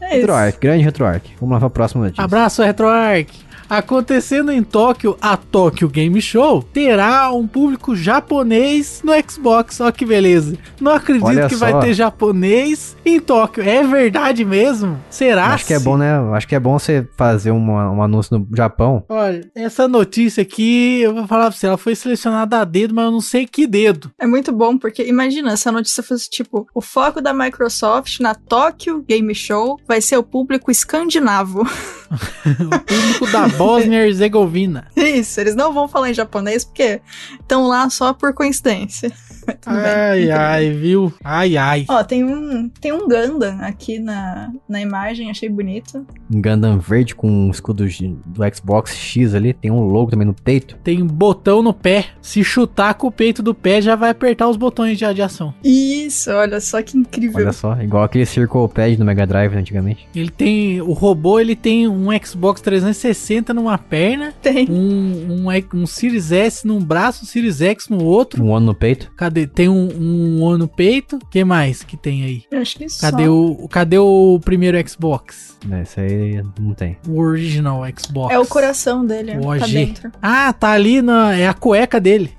[0.00, 0.20] É isso.
[0.20, 1.34] RetroArch, grande RetroArch.
[1.40, 2.24] Vamos lá pra próxima notícia.
[2.24, 3.46] Abraço, RetroArch.
[3.68, 9.80] Acontecendo em Tóquio, a Tóquio Game Show terá um público japonês no Xbox.
[9.80, 10.56] Ó que beleza.
[10.80, 11.70] Não acredito Olha que só.
[11.70, 13.62] vai ter japonês em Tóquio.
[13.62, 14.98] É verdade mesmo?
[15.10, 15.46] Será?
[15.48, 16.12] Acho que é bom, né?
[16.34, 19.04] Acho que é bom você fazer uma- um anúncio no Japão.
[19.08, 23.04] Olha, essa notícia aqui, eu vou falar pra você, ela foi selecionada a dedo, mas
[23.04, 24.10] eu não sei que dedo.
[24.18, 28.34] É muito bom, porque imagina se a notícia fosse tipo: o foco da Microsoft na
[28.34, 31.66] Tokyo Game Show vai ser o público escandinavo.
[32.46, 34.86] O público da Bósnia Herzegovina.
[34.96, 37.00] Isso, eles não vão falar em japonês porque
[37.40, 39.12] estão lá só por coincidência.
[39.60, 39.84] Tudo bem.
[39.84, 41.12] Ai, ai, viu?
[41.24, 41.84] Ai, ai.
[41.88, 46.06] Ó, tem um, tem um Gundam aqui na, na imagem, achei bonito.
[46.32, 47.84] Um Gundam verde com um escudo
[48.26, 49.52] do Xbox X ali.
[49.52, 50.76] Tem um logo também no peito.
[50.82, 52.06] Tem um botão no pé.
[52.20, 55.54] Se chutar com o peito do pé, já vai apertar os botões de adiação.
[55.64, 57.40] Isso, olha só que incrível.
[57.40, 60.08] Olha só, igual aquele Circle Pad do Mega Drive né, antigamente.
[60.14, 60.80] Ele tem.
[60.80, 64.68] O robô ele tem um Xbox 360 numa perna, Tem.
[64.70, 68.44] um, um, um Series S num braço, um Series X no outro.
[68.44, 69.10] Um ano no peito.
[69.16, 69.37] Cadê?
[69.46, 71.18] Tem um, um O no peito.
[71.30, 72.42] que mais que tem aí?
[72.50, 73.00] Eu Acho que isso.
[73.00, 75.56] Cadê o, cadê o primeiro Xbox?
[75.66, 76.96] Né, Isso aí não tem.
[77.08, 78.32] O original Xbox.
[78.32, 79.72] É o coração dele, O tá OG.
[79.72, 80.12] dentro.
[80.22, 81.34] Ah, tá ali na.
[81.34, 82.32] É a cueca dele.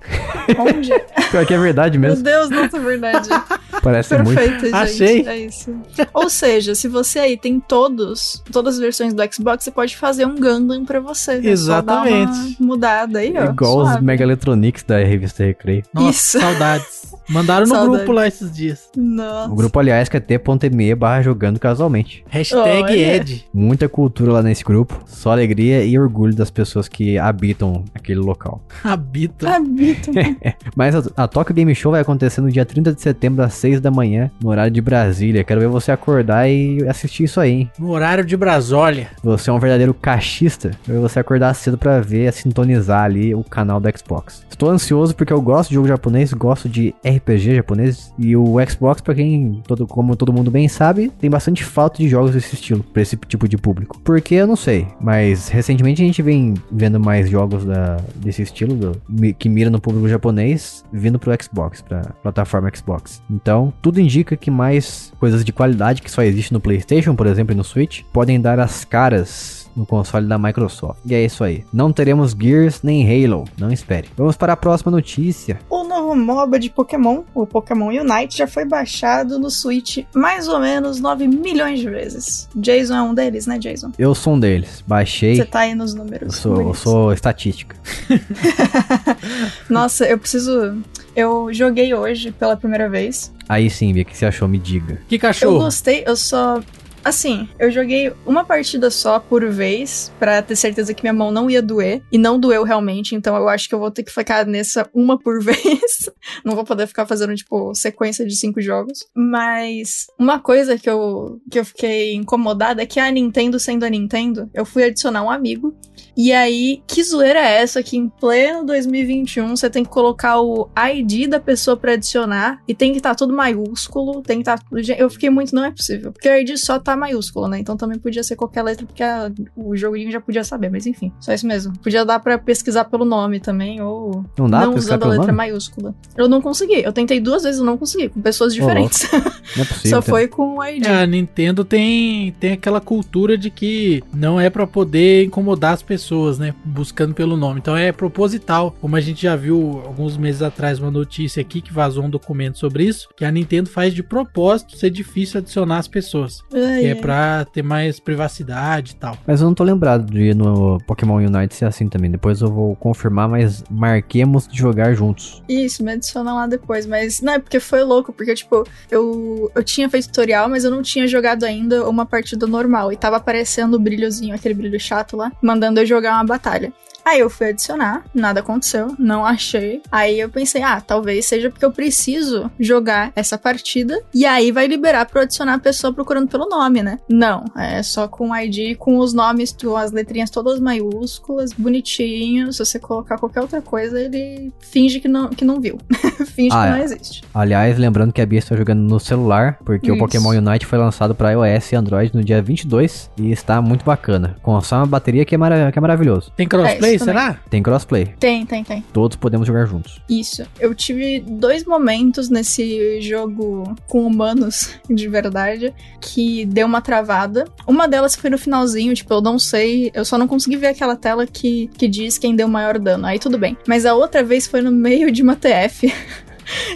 [0.58, 0.89] Onde?
[1.30, 2.24] Pior que é verdade Meu mesmo.
[2.24, 3.28] Deus, nossa, é verdade.
[3.84, 4.36] Parece muito.
[4.36, 4.74] Perfeito, gente.
[4.74, 5.28] Achei.
[5.28, 5.76] É isso.
[6.14, 10.26] Ou seja, se você aí tem todos, todas as versões do Xbox, você pode fazer
[10.26, 11.41] um Gundam pra você.
[11.45, 12.58] É só dar uma Exatamente.
[12.62, 13.45] mudada aí, ó.
[13.52, 14.06] Igual os suave.
[14.06, 15.84] Mega Electronics da revista Recreio.
[15.93, 16.39] Nossa, Isso.
[16.39, 16.88] saudades.
[17.30, 17.98] Mandaram no Saudades.
[17.98, 18.90] grupo lá esses dias.
[18.98, 19.52] Nossa.
[19.52, 22.24] O grupo, aliás, que é t.me barra jogando casualmente.
[22.30, 23.16] Hashtag Olha.
[23.16, 23.46] Ed.
[23.54, 25.02] Muita cultura lá nesse grupo.
[25.06, 28.62] Só alegria e orgulho das pessoas que habitam aquele local.
[28.84, 29.50] Habita.
[29.50, 30.14] Ah, Vitor.
[30.76, 33.80] Mas a, a Tokyo Game Show vai acontecer no dia 30 de setembro, às 6
[33.82, 35.44] da manhã, no horário de Brasília.
[35.44, 37.72] Quero ver você acordar e assistir isso aí, hein?
[37.78, 39.10] No horário de Brasólia.
[39.24, 40.72] Você é um verdadeiro cachista.
[40.84, 44.44] Quero ver você acordar cedo pra ver, sintonizar ali o canal do Xbox.
[44.50, 48.13] Estou ansioso porque eu gosto de jogo japonês, gosto de RPG japonês.
[48.17, 52.07] E o Xbox, pra quem, todo, como todo mundo bem sabe, tem bastante falta de
[52.07, 53.99] jogos desse estilo, pra esse tipo de público.
[54.03, 58.76] Porque eu não sei, mas recentemente a gente vem vendo mais jogos da, desse estilo,
[58.76, 63.22] do- que mira no público japonês, vindo pro Xbox, pra plataforma Xbox.
[63.30, 67.53] Então, tudo indica que mais coisas de qualidade que só existe no PlayStation, por exemplo,
[67.53, 71.00] e no Switch, podem dar as caras no console da Microsoft.
[71.06, 71.64] E é isso aí.
[71.74, 74.10] Não teremos Gears nem Halo, não espere.
[74.18, 75.60] Vamos para a próxima notícia.
[75.70, 80.60] O novo MOBA de Pokémon, o Pokémon Unite, já foi baixado no Switch mais ou
[80.60, 82.50] menos 9 milhões de vezes.
[82.56, 83.92] Jason é um deles, né, Jason?
[83.98, 84.84] Eu sou um deles.
[84.86, 85.36] Baixei.
[85.36, 86.36] Você tá aí nos Eu números.
[86.36, 87.76] sou, eu sou estatística.
[89.70, 90.78] Nossa, eu preciso.
[91.16, 93.32] Eu joguei hoje pela primeira vez.
[93.48, 94.48] Aí sim, Bia, o que você achou?
[94.48, 95.00] Me diga.
[95.08, 95.60] Que Eu cachorro?
[95.60, 96.62] gostei, eu só.
[97.04, 101.50] Assim, eu joguei uma partida só por vez, pra ter certeza que minha mão não
[101.50, 102.02] ia doer.
[102.12, 105.18] E não doeu realmente, então eu acho que eu vou ter que ficar nessa uma
[105.18, 106.10] por vez.
[106.43, 109.06] não vou poder ficar fazendo, tipo, sequência de cinco jogos.
[109.16, 113.89] Mas uma coisa que eu, que eu fiquei incomodada é que a Nintendo, sendo a
[113.89, 115.76] Nintendo, eu fui adicionar um amigo.
[116.22, 120.70] E aí, que zoeira é essa que em pleno 2021 você tem que colocar o
[120.76, 124.59] ID da pessoa pra adicionar e tem que estar tá tudo maiúsculo, tem que estar.
[124.59, 124.65] Tá...
[124.97, 126.11] Eu fiquei muito, não é possível.
[126.11, 127.59] Porque o ID só tá maiúsculo, né?
[127.59, 131.09] Então também podia ser qualquer letra, porque a, o joguinho já podia saber, mas enfim,
[131.22, 131.72] só isso mesmo.
[131.80, 135.38] Podia dar pra pesquisar pelo nome também, ou não, dá não usando a letra nome?
[135.38, 135.95] maiúscula.
[136.17, 136.84] Eu não consegui.
[136.84, 139.07] Eu tentei duas vezes, eu não consegui, com pessoas diferentes.
[139.13, 139.15] Oh,
[139.55, 139.89] não é possível.
[139.89, 140.86] só foi com o ID.
[140.86, 145.82] É, a Nintendo tem, tem aquela cultura de que não é para poder incomodar as
[145.82, 146.53] pessoas, né?
[146.64, 147.60] Buscando pelo nome.
[147.60, 148.76] Então é proposital.
[148.80, 152.57] Como a gente já viu alguns meses atrás uma notícia aqui que vazou um documento
[152.57, 156.43] sobre isso, que a Nintendo faz de propósito ser difícil adicionar as pessoas.
[156.53, 159.18] Ai, que é pra ter mais privacidade e tal.
[159.26, 162.10] Mas eu não tô lembrado de no Pokémon Unite ser assim também.
[162.10, 165.43] Depois eu vou confirmar, mas marquemos de jogar juntos.
[165.47, 166.86] Isso, me adiciona lá depois.
[166.86, 170.72] Mas não, é porque foi louco, porque tipo, eu, eu tinha feito tutorial, mas eu
[170.72, 172.91] não tinha jogado ainda uma partida normal.
[172.91, 176.72] E tava aparecendo o brilhozinho, aquele brilho chato lá, mandando eu jogar uma batalha.
[177.10, 179.82] Aí eu fui adicionar, nada aconteceu, não achei.
[179.91, 184.68] Aí eu pensei, ah, talvez seja porque eu preciso jogar essa partida e aí vai
[184.68, 186.99] liberar pra eu adicionar a pessoa procurando pelo nome, né?
[187.10, 192.53] Não, é só com ID, com os nomes, com as letrinhas todas maiúsculas, bonitinho.
[192.53, 195.80] Se você colocar qualquer outra coisa, ele finge que não, que não viu.
[196.36, 196.84] finge ah, que não é.
[196.84, 197.24] existe.
[197.34, 199.95] Aliás, lembrando que a Bia está jogando no celular, porque Isso.
[199.95, 203.84] o Pokémon Unite foi lançado para iOS e Android no dia 22 e está muito
[203.84, 204.38] bacana.
[204.43, 206.32] Com só uma bateria que é, mara que é maravilhoso.
[206.36, 206.93] Tem crossplay?
[206.93, 207.39] É, será?
[207.50, 208.14] Tem crossplay.
[208.20, 208.84] Tem, tem, tem.
[208.93, 210.02] Todos podemos jogar juntos.
[210.10, 210.43] Isso.
[210.60, 217.45] Eu tive dois momentos nesse jogo com humanos, de verdade, que deu uma travada.
[217.68, 220.95] Uma delas foi no finalzinho, tipo, eu não sei, eu só não consegui ver aquela
[220.95, 223.06] tela que, que diz quem deu maior dano.
[223.06, 223.58] Aí tudo bem.
[223.68, 225.93] Mas a outra vez foi no meio de uma TF.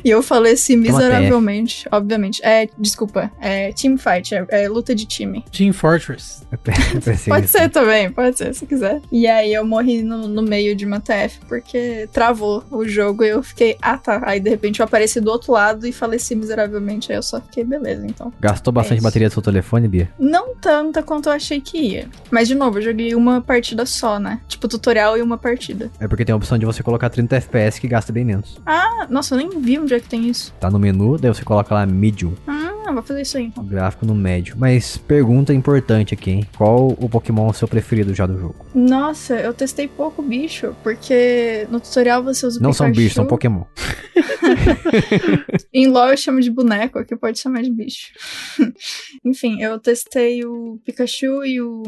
[0.03, 2.41] e eu faleci miseravelmente, obviamente.
[2.43, 5.43] É, desculpa, é team fight, é, é luta de time.
[5.51, 6.43] Team Fortress.
[7.27, 9.01] pode ser também, pode ser, se quiser.
[9.11, 13.29] E aí eu morri no, no meio de uma TF porque travou o jogo e
[13.29, 14.21] eu fiquei, ah tá.
[14.25, 17.11] Aí de repente eu apareci do outro lado e faleci miseravelmente.
[17.11, 18.31] Aí eu só fiquei, beleza, então.
[18.39, 20.09] Gastou bastante é bateria do seu telefone, Bia?
[20.19, 22.07] Não tanta quanto eu achei que ia.
[22.31, 24.39] Mas de novo, eu joguei uma partida só, né?
[24.47, 25.91] Tipo, tutorial e uma partida.
[25.99, 28.59] É porque tem a opção de você colocar 30 FPS que gasta bem menos.
[28.65, 30.53] Ah, nossa, eu nem vi onde é que tem isso.
[30.59, 32.33] Tá no menu, daí você coloca lá medium.
[32.85, 33.63] Ah, vou fazer isso aí então.
[33.63, 34.55] Gráfico no médio.
[34.57, 36.47] Mas pergunta importante aqui, hein?
[36.57, 38.55] Qual o Pokémon seu preferido já do jogo?
[38.73, 42.83] Nossa, eu testei pouco bicho, porque no tutorial você usa o Não Pikachu.
[42.83, 43.63] são bichos, são Pokémon.
[45.73, 48.11] em LoL eu chamo de boneco, aqui pode chamar de bicho.
[49.23, 51.83] Enfim, eu testei o Pikachu e o,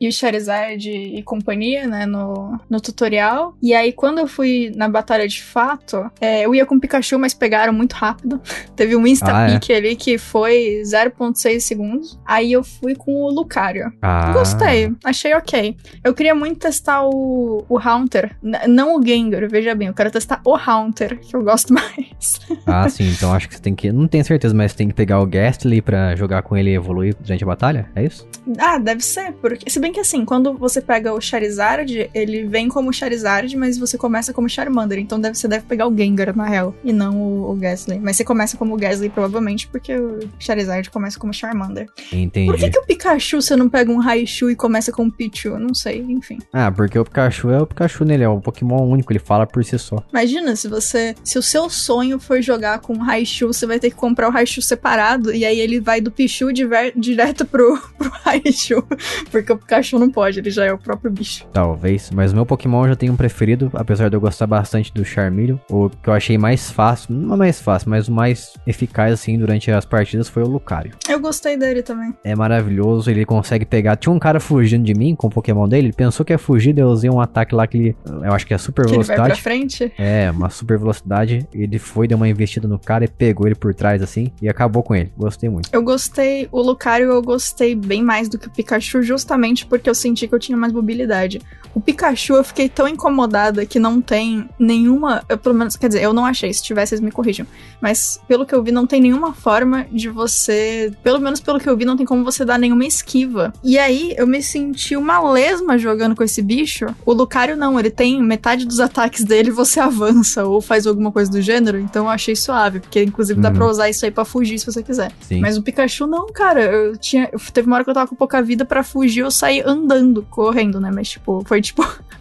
[0.00, 3.56] e o Charizard e companhia, né, no, no tutorial.
[3.62, 7.18] E aí, quando eu fui na batalha de fato, é, eu ia com o Pikachu,
[7.18, 8.40] mas pegaram muito rápido.
[8.74, 9.76] Teve um insta-pick ah, é?
[9.76, 12.18] ali que foi 0.6 segundos.
[12.24, 13.92] Aí eu fui com o Lucario.
[14.02, 14.32] Ah.
[14.32, 15.76] Gostei, achei ok.
[16.04, 18.36] Eu queria muito testar o, o Haunter,
[18.68, 22.40] não o Gengar, veja bem, eu quero testar o Haunter, que eu gosto mais.
[22.66, 25.20] Ah, sim, então acho que você tem que, não tenho certeza, mas tem que pegar
[25.20, 28.26] o Gastly pra jogar com ele e evoluir durante a batalha, é isso?
[28.58, 32.68] Ah, deve ser, porque, se bem que assim, quando você pega o Charizard, ele vem
[32.68, 36.46] como Charizard, mas você começa como Charmander, então deve, você deve pegar o Gengar, na
[36.46, 37.98] real, e não o, o Gastly.
[37.98, 41.86] Mas você começa como o Gastly, provavelmente, porque o Charizard começa como Charmander.
[42.12, 42.50] Entendi.
[42.50, 45.58] Por que, que o Pikachu você não pega um Raichu e começa com o Pichu?
[45.58, 46.38] Não sei, enfim.
[46.52, 49.64] Ah, porque o Pikachu é o Pikachu nele, é um Pokémon único, ele fala por
[49.64, 50.02] si só.
[50.10, 51.14] Imagina se você.
[51.22, 54.30] Se o seu sonho for jogar com o Raichu, você vai ter que comprar o
[54.30, 58.82] Raichu separado, e aí ele vai do Pichu diver, direto pro, pro Raichu.
[59.30, 61.46] Porque o Pikachu não pode, ele já é o próprio bicho.
[61.52, 64.92] Talvez, mas o meu Pokémon eu já tem um preferido, apesar de eu gostar bastante
[64.92, 65.58] do Charmeleon.
[65.70, 69.38] O que eu achei mais fácil, não é mais fácil, mas o mais eficaz assim
[69.38, 70.92] durante as partidas foi o Lucario.
[71.08, 72.14] Eu gostei dele também.
[72.24, 73.96] É maravilhoso, ele consegue pegar.
[73.96, 76.72] Tinha um cara fugindo de mim com o Pokémon dele, ele pensou que ia fugir,
[76.72, 77.96] daí eu usei um ataque lá que ele.
[78.06, 79.20] Eu acho que é super que velocidade.
[79.20, 79.92] Ele vai pra frente?
[79.98, 81.46] É, uma super velocidade.
[81.52, 84.82] Ele foi, deu uma investida no cara e pegou ele por trás assim e acabou
[84.82, 85.12] com ele.
[85.16, 85.68] Gostei muito.
[85.72, 89.94] Eu gostei, o Lucario eu gostei bem mais do que o Pikachu, justamente porque eu
[89.94, 91.40] senti que eu tinha mais mobilidade.
[91.74, 95.22] O Pikachu eu fiquei tão incomodada que não tem nenhuma.
[95.28, 97.46] Eu, pelo menos, quer dizer, eu não achei, se tivesse, eles me corrijam.
[97.80, 100.92] Mas pelo que eu vi, não tem nenhuma forma de você.
[101.02, 103.52] Pelo menos pelo que eu vi, não tem como você dar nenhuma esquiva.
[103.62, 106.86] E aí eu me senti uma lesma jogando com esse bicho.
[107.04, 111.30] O Lucario não, ele tem metade dos ataques dele, você avança ou faz alguma coisa
[111.30, 111.78] do gênero.
[111.78, 113.70] Então eu achei suave, porque inclusive dá pra uhum.
[113.70, 115.12] usar isso aí pra fugir se você quiser.
[115.20, 115.40] Sim.
[115.40, 116.62] Mas o Pikachu não, cara.
[116.62, 117.30] Eu tinha.
[117.52, 120.80] Teve uma hora que eu tava com pouca vida para fugir, eu saí andando, correndo,
[120.80, 120.90] né?
[120.92, 121.86] Mas tipo, foi tipo.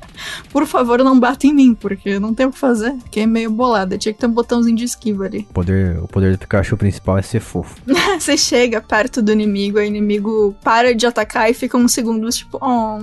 [0.51, 2.95] Por favor, não bata em mim, porque não tem o que fazer.
[3.03, 3.97] Fiquei meio bolada.
[3.97, 5.47] Tinha que ter um botãozinho de esquiva ali.
[5.49, 7.75] O poder, o poder do Pikachu principal é ser fofo.
[8.19, 12.57] Você chega perto do inimigo, o inimigo para de atacar e fica uns segundos tipo,
[12.61, 12.99] oh.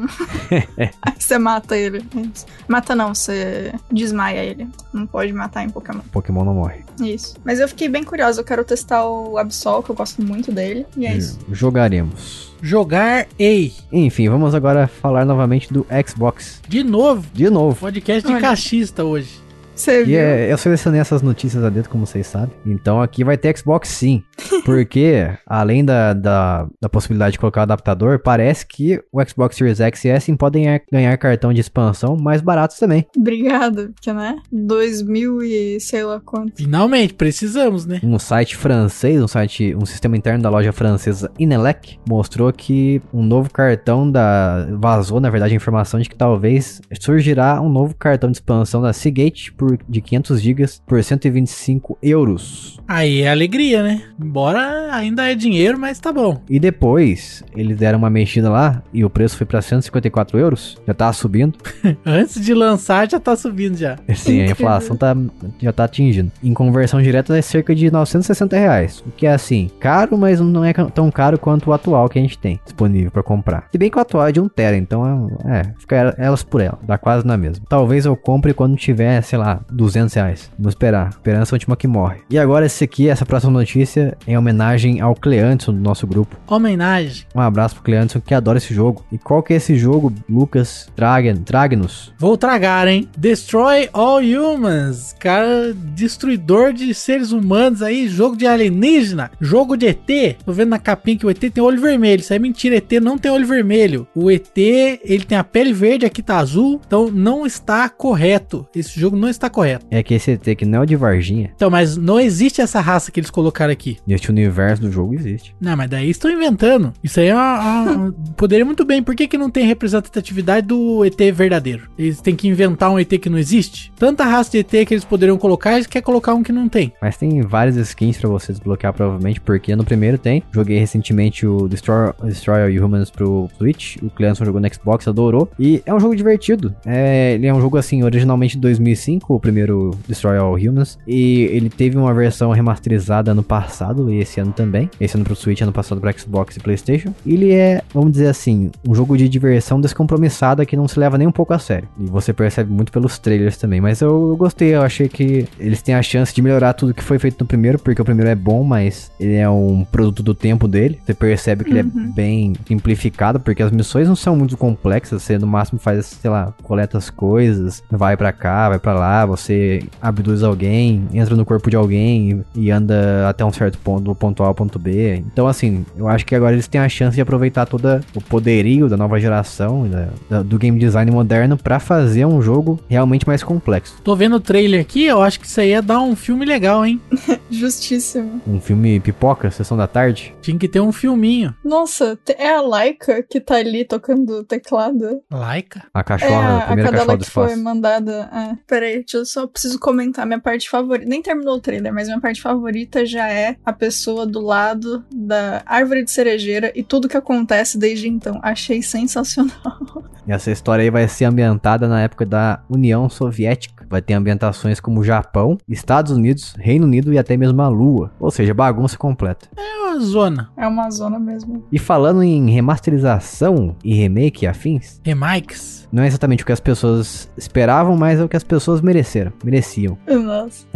[1.03, 1.99] Aí você mata ele.
[2.17, 2.29] É.
[2.69, 4.69] Mata não, você desmaia ele.
[4.93, 6.01] Não pode matar em Pokémon.
[6.12, 6.85] Pokémon não morre.
[7.01, 7.35] Isso.
[7.45, 10.87] Mas eu fiquei bem curiosa, eu quero testar o Absol, que eu gosto muito dele.
[10.97, 11.39] E é isso.
[11.51, 12.54] Jogaremos.
[12.63, 13.73] Jogar Ei.
[13.93, 16.61] Enfim, vamos agora falar novamente do Xbox.
[16.69, 17.25] De novo.
[17.33, 17.77] De novo.
[17.77, 18.41] Podcast de Olha.
[18.41, 19.44] cachista hoje.
[19.75, 20.18] Você E viu?
[20.20, 22.51] é, eu selecionei essas notícias a dentro, como vocês sabem.
[22.64, 24.22] Então aqui vai ter Xbox sim.
[24.64, 30.05] Porque, além da, da, da possibilidade de colocar adaptador, parece que o Xbox Series X
[30.05, 33.07] e S podem ganhar- ganhar cartão de expansão mais baratos também.
[33.16, 34.37] Obrigada, porque, né?
[34.51, 36.53] 2000 e sei lá quanto.
[36.57, 38.01] Finalmente, precisamos, né?
[38.03, 43.22] Um site francês, um site, um sistema interno da loja francesa Inelec, mostrou que um
[43.22, 48.31] novo cartão da vazou, na verdade, a informação de que talvez surgirá um novo cartão
[48.31, 52.79] de expansão da Seagate por de 500 GB por 125 euros.
[52.87, 54.03] Aí é alegria, né?
[54.21, 56.41] Embora ainda é dinheiro, mas tá bom.
[56.49, 60.77] E depois eles deram uma mexida lá e o preço foi pra 154 euros.
[60.87, 61.59] Já tava subindo.
[62.05, 63.97] Antes de lançar, já tá subindo já.
[64.15, 65.17] Sim, a inflação tá,
[65.61, 66.31] já tá atingindo.
[66.43, 69.03] Em conversão direta é cerca de 960 reais.
[69.07, 72.23] O que é assim, caro, mas não é tão caro quanto o atual que a
[72.23, 73.69] gente tem disponível pra comprar.
[73.73, 76.43] Se bem que o atual é de 1 tera, então é, é, fica el- elas
[76.43, 76.79] por ela.
[76.83, 77.65] Dá quase na mesma.
[77.69, 80.51] Talvez eu compre quando tiver, sei lá, 200 reais.
[80.59, 81.11] Vamos esperar.
[81.11, 82.21] Esperança é a última que morre.
[82.31, 86.37] E agora esse aqui, essa próxima notícia, em homenagem ao Cleanson do nosso grupo.
[86.47, 87.25] Homenagem.
[87.35, 89.05] Um abraço pro Cleanson que adora esse jogo.
[89.13, 90.89] E qual que é esse jogo, Lucas?
[90.95, 92.13] Traga, traga-nos.
[92.19, 93.09] Vou tragar, hein?
[93.17, 95.15] Destroy All Humans.
[95.19, 98.09] Cara, destruidor de seres humanos aí.
[98.09, 99.31] Jogo de alienígena.
[99.41, 100.37] Jogo de ET.
[100.45, 102.21] Tô vendo na capinha que o ET tem olho vermelho.
[102.21, 102.77] Isso é mentira.
[102.77, 104.07] ET não tem olho vermelho.
[104.15, 106.81] O ET, ele tem a pele verde, aqui tá azul.
[106.87, 108.67] Então não está correto.
[108.75, 109.87] Esse jogo não está correto.
[109.91, 111.51] É que esse ET que não é o de Varginha.
[111.55, 113.99] Então, mas não existe essa raça que eles colocaram aqui.
[114.07, 115.55] Neste universo do jogo existe.
[115.61, 116.93] Não, mas daí estão inventando.
[117.03, 119.03] Isso aí é uma, uma- poderia muito bem.
[119.03, 121.89] Por que, que não tem representatividade do ET verdadeiro?
[121.99, 123.93] Eles têm que inventar um ET que não existe?
[123.97, 126.93] Tanta raça de ET que eles poderiam colocar, eles querem colocar um que não tem.
[127.01, 130.43] Mas tem várias skins pra você desbloquear, provavelmente, porque no primeiro tem.
[130.53, 133.97] Joguei recentemente o Destroy, Destroy All Humans pro Switch.
[134.03, 135.51] O Cleanson jogou no Xbox, adorou.
[135.59, 136.75] E é um jogo divertido.
[136.87, 140.99] É, ele é um jogo, assim, originalmente de 2005, o primeiro Destroy All Humans.
[141.07, 144.91] E ele teve uma versão remasterizada ano passado e esse ano também.
[145.01, 147.14] Esse ano pro Switch, ano passado pro Xbox e PlayStation.
[147.26, 151.26] Ele é, vamos dizer assim, um jogo de diversão descompromissada que não se leva nem
[151.26, 151.89] um pouco a sério.
[151.99, 153.80] E você percebe muito pelos trailers também.
[153.80, 157.03] Mas eu, eu gostei, eu achei que eles têm a chance de melhorar tudo que
[157.03, 160.35] foi feito no primeiro, porque o primeiro é bom, mas ele é um produto do
[160.35, 161.01] tempo dele.
[161.05, 165.22] Você percebe que ele é bem simplificado, porque as missões não são muito complexas.
[165.22, 169.24] Você no máximo faz, sei lá, coleta as coisas, vai pra cá, vai pra lá,
[169.27, 174.03] você abduz alguém, entra no corpo de alguém e, e anda até um certo ponto,
[174.03, 175.16] do ponto A ao ponto B.
[175.33, 178.89] Então, assim, eu acho que agora eles têm a chance de aproveitar todo o poderio
[178.89, 183.43] da nova geração, da- da- do game design moderno, pra fazer um jogo realmente mais
[183.43, 184.01] complexo.
[184.03, 186.85] Tô vendo o trailer aqui, eu acho que isso aí ia dar um filme legal,
[186.85, 187.01] hein?
[187.51, 188.41] Justíssimo.
[188.47, 190.35] Um filme pipoca, sessão da tarde.
[190.43, 191.55] Tinha que ter um filminho.
[191.64, 195.20] Nossa, é a Laika que tá ali tocando teclado?
[195.31, 195.83] Laika?
[195.95, 197.62] A é cachorra, a, a a primeira cadela cachorra do que foi espaço.
[197.64, 198.31] mandada.
[198.33, 198.57] É.
[198.66, 201.09] Peraí, deixa eu só preciso comentar minha parte favorita.
[201.09, 205.62] Nem terminou o trailer, mas minha parte favorita já é a pessoa do lado da
[205.67, 208.39] árvore de cerejeira e tudo que acontece desde então.
[208.43, 210.05] Achei sensacional.
[210.27, 213.87] E essa história aí vai ser ambientada na época da União Soviética.
[213.91, 218.11] Vai ter ambientações como Japão, Estados Unidos, Reino Unido e até mesmo a Lua.
[218.19, 219.49] Ou seja, bagunça completa.
[219.57, 220.51] É uma zona.
[220.57, 221.67] É uma zona mesmo.
[221.71, 225.84] E falando em remasterização e remake afins, Remakes.
[225.95, 229.33] Não é exatamente o que as pessoas esperavam, mas é o que as pessoas mereceram.
[229.45, 229.97] Mereciam.
[230.11, 230.67] Nossa.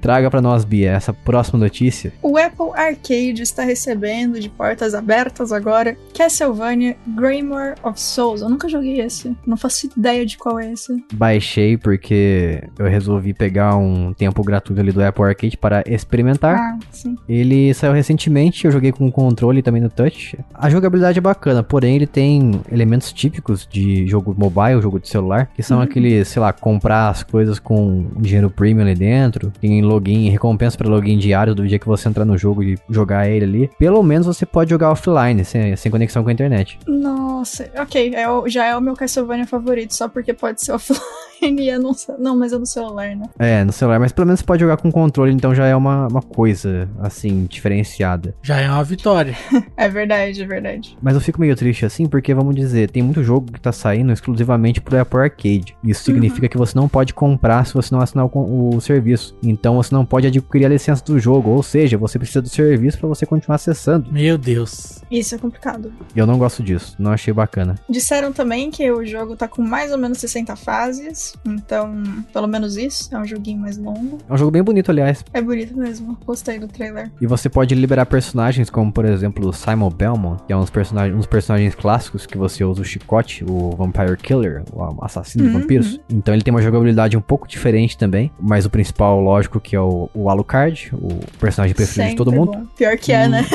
[0.00, 2.12] Traga pra nós, Bia, essa próxima notícia.
[2.22, 8.42] O Apple Arcade está recebendo de portas abertas agora Castlevania Grimoire of Souls.
[8.42, 9.36] Eu nunca joguei esse.
[9.44, 11.04] Não faço ideia de qual é esse.
[11.12, 16.56] Baixei porque eu resolvi pegar um tempo gratuito ali do Apple Arcade para experimentar.
[16.56, 17.16] Ah, sim.
[17.28, 20.38] Ele saiu recentemente, eu joguei com o controle também no touch.
[20.54, 25.48] A jogabilidade é bacana, porém ele tem elementos típicos de jogo mobile, jogo de celular,
[25.54, 25.84] que são Uhum.
[25.84, 30.88] aqueles, sei lá, comprar as coisas com dinheiro premium ali dentro, tem login, recompensa para
[30.88, 33.70] login diário do dia que você entrar no jogo e jogar ele ali.
[33.78, 36.78] Pelo menos você pode jogar offline, sem, sem conexão com a internet.
[36.86, 38.14] Nossa, ok.
[38.14, 41.00] É o- já é o meu Castlevania favorito, só porque pode ser offline
[41.42, 41.80] e eu
[42.18, 43.28] não, mas é no celular, né?
[43.38, 46.06] É, no celular, mas pelo menos você pode jogar com controle, então já é uma,
[46.08, 48.34] uma coisa, assim, diferenciada.
[48.42, 49.36] Já é uma vitória.
[49.76, 50.96] É verdade, é verdade.
[51.02, 54.12] Mas eu fico meio triste assim, porque vamos dizer, tem muito jogo que tá saindo
[54.12, 55.76] exclusivamente pro Apple Arcade.
[55.82, 59.36] Isso significa que você não pode comprar se você não assinar o, o serviço.
[59.42, 62.98] Então você não pode adquirir a licença do jogo, ou seja, você precisa do serviço
[62.98, 64.12] pra você continuar acessando.
[64.12, 65.02] Meu Deus.
[65.10, 65.92] Isso é complicado.
[66.14, 67.74] E eu não gosto disso, não achei bacana.
[67.88, 71.92] Disseram também que o jogo tá com mais ou menos 60 fases, então,
[72.32, 74.18] pelo menos isso, é um joguinho mais longo.
[74.28, 75.24] É um jogo bem bonito, aliás.
[75.32, 77.10] É bonito mesmo, gostei do trailer.
[77.20, 80.70] E você pode liberar personagens como, por exemplo, o Simon Belmont, que é um dos
[80.70, 85.44] personagens, um dos personagens clássicos que você usa o chicote, o Vampire Killer, o assassino
[85.44, 85.60] de Uhum.
[85.60, 86.00] vampiros.
[86.08, 89.80] Então ele tem uma jogabilidade um pouco diferente também, mas o principal, lógico, que é
[89.80, 91.08] o, o Alucard, o
[91.38, 92.52] personagem preferido de todo Sempre mundo.
[92.58, 92.66] bom.
[92.76, 93.44] Pior que é, né?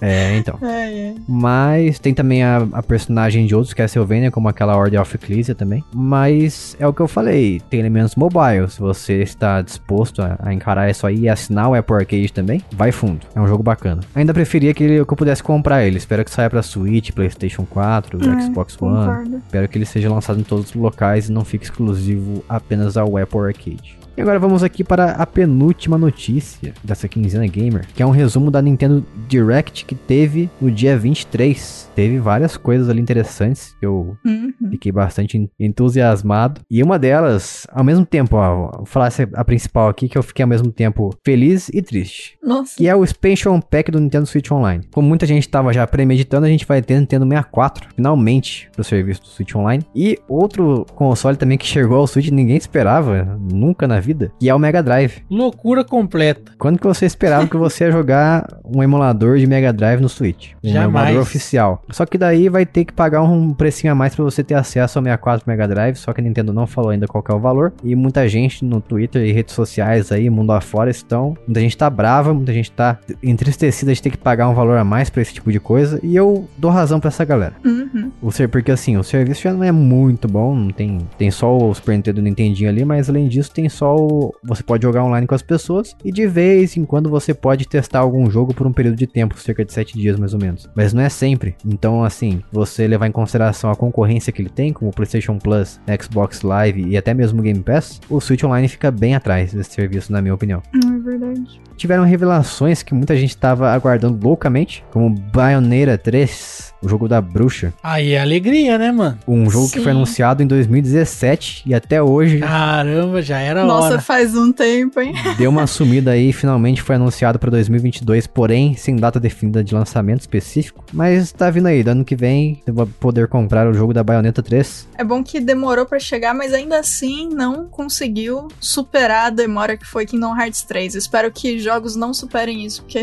[0.00, 0.58] É, então.
[0.62, 1.14] Ai, ai.
[1.28, 5.84] Mas tem também a, a personagem de outros Castlevania, como aquela Order of Ecclesia também.
[5.94, 8.68] Mas é o que eu falei, tem elementos mobile.
[8.68, 12.62] Se você está disposto a, a encarar isso aí e assinar o Apple Arcade também,
[12.72, 13.20] vai fundo.
[13.34, 14.00] É um jogo bacana.
[14.14, 15.96] Ainda preferia que, ele- que eu pudesse comprar ele.
[15.98, 18.94] Espero que saia pra Switch, PlayStation 4, É, Xbox One.
[19.06, 19.36] Concordo.
[19.38, 23.16] Espero que ele seja lançado em todos os locais e não fique exclusivo apenas ao
[23.16, 23.98] Apple Arcade.
[24.14, 28.50] E agora vamos aqui para a penúltima notícia dessa quinzena gamer, que é um resumo
[28.50, 31.81] da Nintendo Direct que teve no dia 23.
[31.94, 34.52] Teve várias coisas ali interessantes que eu Uhum.
[34.70, 36.60] fiquei bastante en- entusiasmado.
[36.70, 40.42] E uma delas, ao mesmo tempo, ó, vou falar a principal aqui, que eu fiquei
[40.42, 42.74] ao mesmo tempo feliz e triste Nossa.
[42.76, 44.84] que é o Expansion Pack do Nintendo Switch Online.
[44.92, 49.22] Como muita gente estava já premeditando, a gente vai ter Nintendo 64, finalmente, pro serviço
[49.22, 49.84] do Switch Online.
[49.94, 54.48] E outro console também que chegou ao Switch e ninguém esperava, nunca na vida, que
[54.48, 55.22] é o Mega Drive.
[55.30, 56.52] Loucura completa.
[56.58, 60.52] Quando que você esperava que você ia jogar um emulador de Mega Drive no Switch?
[60.64, 60.88] Um Jamais.
[61.08, 61.81] emulador oficial.
[61.90, 64.98] Só que daí vai ter que pagar um precinho a mais pra você ter acesso
[64.98, 67.72] ao 64 Mega Drive, só que a Nintendo não falou ainda qual é o valor.
[67.82, 71.36] E muita gente no Twitter e redes sociais aí, mundo afora, estão...
[71.46, 74.84] Muita gente tá brava, muita gente tá entristecida de ter que pagar um valor a
[74.84, 76.00] mais pra esse tipo de coisa.
[76.02, 77.54] E eu dou razão pra essa galera.
[77.64, 78.10] Uhum.
[78.20, 81.56] O ser, porque assim, o serviço já não é muito bom, não tem, tem só
[81.56, 84.82] o Super Nintendo e o Nintendinho ali, mas além disso tem só o, você pode
[84.82, 88.54] jogar online com as pessoas e de vez em quando você pode testar algum jogo
[88.54, 90.68] por um período de tempo, cerca de 7 dias mais ou menos.
[90.74, 91.56] Mas não é sempre.
[91.72, 95.80] Então assim, você levar em consideração a concorrência que ele tem, como o PlayStation Plus,
[96.00, 99.72] Xbox Live e até mesmo o Game Pass, o Switch Online fica bem atrás desse
[99.72, 101.60] serviço, na minha opinião Hum, É verdade.
[101.82, 107.74] Tiveram revelações que muita gente estava aguardando loucamente, como Bayonetta 3, o jogo da bruxa.
[107.82, 109.18] Aí é alegria, né, mano?
[109.26, 109.82] Um jogo que Sim.
[109.82, 114.00] foi anunciado em 2017 e até hoje Caramba, já era Nossa, hora.
[114.00, 115.12] faz um tempo, hein?
[115.36, 119.74] deu uma sumida aí e finalmente foi anunciado para 2022, porém sem data definida de
[119.74, 120.84] lançamento específico.
[120.92, 124.04] Mas tá vindo aí, do ano que vem você vai poder comprar o jogo da
[124.04, 124.88] Bayonetta 3.
[124.98, 129.86] É bom que demorou pra chegar, mas ainda assim não conseguiu superar a demora que
[129.86, 130.94] foi Kingdom Hearts 3.
[130.94, 133.02] Espero que jogos não superem isso, porque.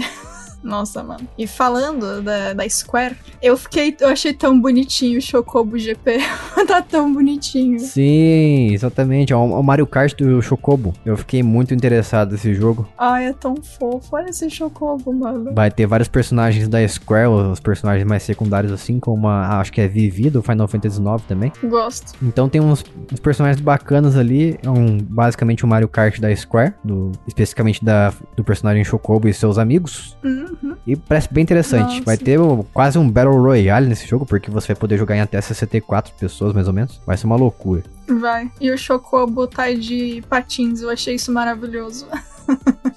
[0.64, 1.28] Nossa, mano.
[1.38, 3.96] E falando da, da Square, eu fiquei.
[4.00, 6.20] Eu achei tão bonitinho o Chocobo GP.
[6.68, 7.80] tá tão bonitinho.
[7.80, 10.94] Sim, exatamente, é o o Mario Kart do Chocobo.
[11.06, 12.88] Eu fiquei muito interessado nesse jogo.
[12.98, 14.16] Ai, é tão fofo.
[14.16, 15.54] Olha esse Chocobo, mano.
[15.54, 19.82] Vai ter vários personagens da Square, os personagens mais secundários assim, como a, acho que
[19.82, 21.52] é Vivi do Final Fantasy IX também.
[21.64, 22.14] Gosto.
[22.22, 24.58] Então tem uns, uns personagens bacanas ali.
[24.64, 29.34] É um, basicamente o Mario Kart da Square, do, especificamente da, do personagem Chocobo e
[29.34, 30.18] seus amigos.
[30.24, 30.49] Uhum.
[30.86, 31.94] E parece bem interessante.
[31.94, 32.04] Nossa.
[32.04, 32.40] Vai ter
[32.74, 36.54] quase um Battle Royale nesse jogo, porque você vai poder jogar em até 64 pessoas,
[36.54, 37.00] mais ou menos.
[37.06, 37.84] Vai ser uma loucura.
[38.08, 38.52] Vai.
[38.60, 40.82] E o Chocobo tá de patins.
[40.82, 42.08] Eu achei isso maravilhoso.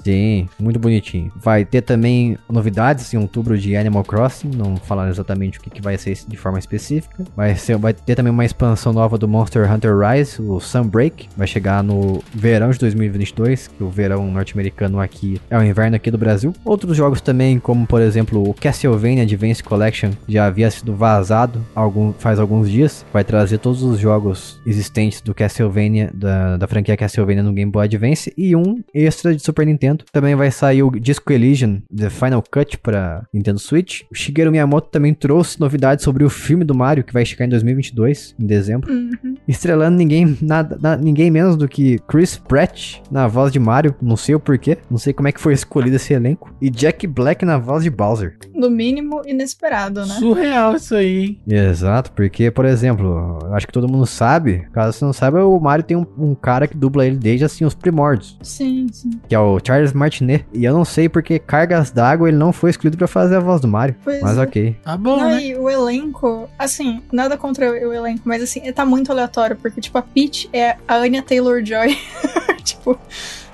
[0.05, 1.31] Sim, muito bonitinho.
[1.37, 5.83] Vai ter também novidades em outubro de Animal Crossing, não falaram exatamente o que, que
[5.83, 7.25] vai ser de forma específica.
[7.37, 11.47] Vai, ser, vai ter também uma expansão nova do Monster Hunter Rise, o Sunbreak, vai
[11.47, 16.19] chegar no verão de 2022, que o verão norte-americano aqui é o inverno aqui do
[16.19, 16.53] Brasil.
[16.65, 22.13] Outros jogos também, como por exemplo o Castlevania Advance Collection, já havia sido vazado algum,
[22.13, 27.43] faz alguns dias, vai trazer todos os jogos existentes do Castlevania, da, da franquia Castlevania
[27.43, 30.05] no Game Boy Advance e um extra de Super Nintendo.
[30.13, 34.03] Também vai sair o Disco Elysium The Final Cut para Nintendo Switch.
[34.11, 37.49] O Shigeru Miyamoto também trouxe novidades sobre o filme do Mario que vai chegar em
[37.49, 38.91] 2022, em dezembro.
[38.93, 39.35] Uhum.
[39.47, 44.17] Estrelando ninguém, nada, na- ninguém menos do que Chris Pratt na voz de Mario, não
[44.17, 47.45] sei o porquê, não sei como é que foi escolhido esse elenco, e Jack Black
[47.45, 48.37] na voz de Bowser.
[48.55, 50.15] No mínimo, inesperado, né?
[50.15, 51.41] Surreal isso aí, hein?
[51.49, 55.59] Exato, porque, por exemplo, eu acho que todo mundo sabe, caso você não saiba, o
[55.61, 59.11] Mario tem um, um cara que dubla ele desde assim os primórdios, Sim, sim.
[59.33, 60.45] Que é o Charles Martinet.
[60.53, 63.63] E eu não sei porque Cargas d'Água ele não foi escolhido pra fazer a voz
[63.63, 63.97] do Mario.
[64.05, 64.43] Pois Mas é.
[64.43, 64.77] ok.
[64.85, 65.43] Tá bom, Não, né?
[65.43, 69.23] e o elenco, assim, nada contra o elenco, mas assim, tá muito aleatório.
[69.23, 71.97] aleatório, porque, tipo, a Peach é a Anya Taylor-Joy.
[72.63, 72.99] tipo,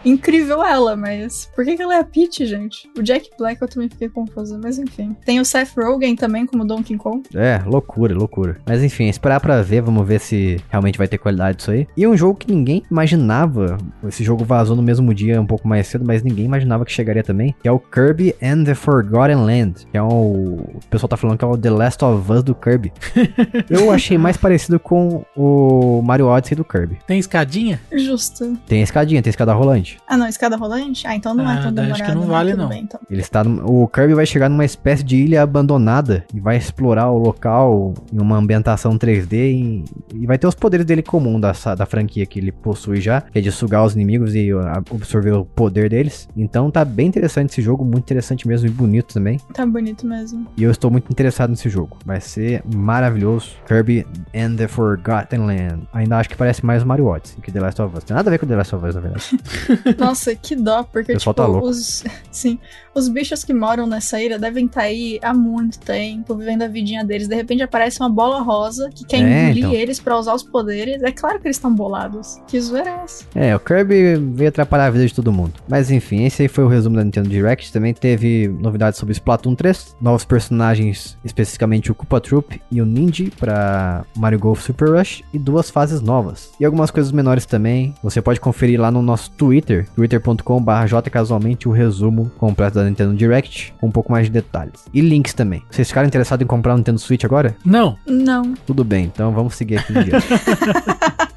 [0.04, 2.90] incrível ela, mas por que, que ela é a Peach, gente?
[2.98, 5.16] O Jack Black eu também fiquei confusa, mas enfim.
[5.24, 7.22] Tem o Seth Rogen também como Donkey Kong.
[7.34, 8.58] É, loucura, loucura.
[8.66, 11.86] Mas enfim, esperar pra ver, vamos ver se realmente vai ter qualidade isso aí.
[11.96, 15.86] E um jogo que ninguém imaginava, esse jogo vazou no mesmo dia, um pouco mais
[15.86, 19.86] cedo, mas ninguém imaginava que chegaria também, que é o Kirby and the Forgotten Land,
[19.90, 20.06] que é o...
[20.06, 22.92] o pessoal tá falando que é o The Last of Us do Kirby.
[23.68, 26.98] Eu achei mais parecido com o Mario Odyssey do Kirby.
[27.06, 27.80] Tem escadinha?
[27.92, 28.56] Justo.
[28.66, 29.87] Tem escadinha, tem escada rolante.
[30.06, 31.06] Ah, não, escada rolante?
[31.06, 31.92] Ah, então não Ah, é tão daí demorado.
[32.02, 32.68] acho que não vale, não.
[32.68, 33.00] bem, então.
[33.10, 37.18] Ele está o Kirby vai chegar numa espécie de ilha abandonada e vai explorar o
[37.18, 39.84] local em uma ambientação 3D e,
[40.14, 43.38] e vai ter os poderes dele comum da, da franquia que ele possui já, que
[43.38, 44.60] é de sugar os inimigos e uh,
[44.94, 46.28] absorver o poder deles.
[46.36, 49.38] Então tá bem interessante esse jogo, muito interessante mesmo e bonito também.
[49.54, 50.46] Tá bonito mesmo.
[50.56, 51.96] E eu estou muito interessado nesse jogo.
[52.04, 53.50] Vai ser maravilhoso.
[53.66, 55.88] Kirby and the Forgotten Land.
[55.92, 58.04] Ainda acho que parece mais o Mario Odyssey que The Last of Us.
[58.04, 59.24] Tem nada a ver com The Last of Us, na verdade.
[59.98, 62.04] Nossa, que dó, porque, pessoal tipo, tá os.
[62.30, 62.58] Sim,
[62.94, 67.04] os bichos que moram nessa ilha devem estar aí há muito tempo, vivendo a vidinha
[67.04, 67.28] deles.
[67.28, 69.72] De repente aparece uma bola rosa que quer É, engolir então.
[69.74, 71.02] eles pra usar os poderes.
[71.02, 72.40] É claro que eles estão bolados.
[72.46, 73.24] Que zoeira é essa?
[73.34, 75.54] É, o Kirby veio atrapalhar a vida de todo mundo.
[75.68, 77.72] Mas enfim, esse aí foi o resumo da Nintendo Direct.
[77.72, 83.26] Também teve novidades sobre Splatoon 3, novos personagens, especificamente o Koopa Troop e o Ninja
[83.38, 86.50] para Mario Golf Super Rush e duas fases novas.
[86.58, 87.94] E algumas coisas menores também.
[88.02, 93.88] Você pode conferir lá no nosso Twitter, twitter.com/jcasualmente o resumo completo da Nintendo Direct com
[93.88, 94.84] um pouco mais de detalhes.
[94.92, 95.62] E links também.
[95.70, 97.56] Vocês ficaram interessados em comprar um Nintendo Switch agora?
[97.64, 97.96] Não.
[98.06, 98.54] Não.
[98.66, 100.14] Tudo bem, então vamos seguir aqui no dia.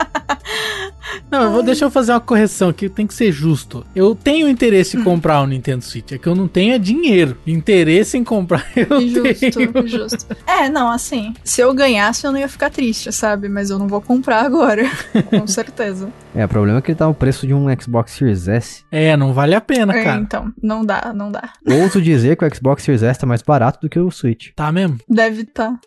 [1.29, 3.85] Não, eu vou, deixa eu fazer uma correção aqui, tem que ser justo.
[3.95, 7.37] Eu tenho interesse em comprar um Nintendo Switch, é que eu não tenho é dinheiro.
[7.45, 9.87] Interesse em comprar eu Justo, tenho.
[9.87, 10.25] justo.
[10.47, 13.47] É, não, assim, se eu ganhasse eu não ia ficar triste, sabe?
[13.49, 14.83] Mas eu não vou comprar agora.
[15.29, 16.09] Com certeza.
[16.35, 18.83] é, o problema é que ele tá o preço de um Xbox Series S.
[18.91, 20.19] É, não vale a pena, É, cara.
[20.21, 21.49] então, não dá, não dá.
[21.67, 24.49] Ouso dizer que o Xbox Series S tá mais barato do que o Switch.
[24.55, 24.97] Tá mesmo?
[25.09, 25.77] Deve tá.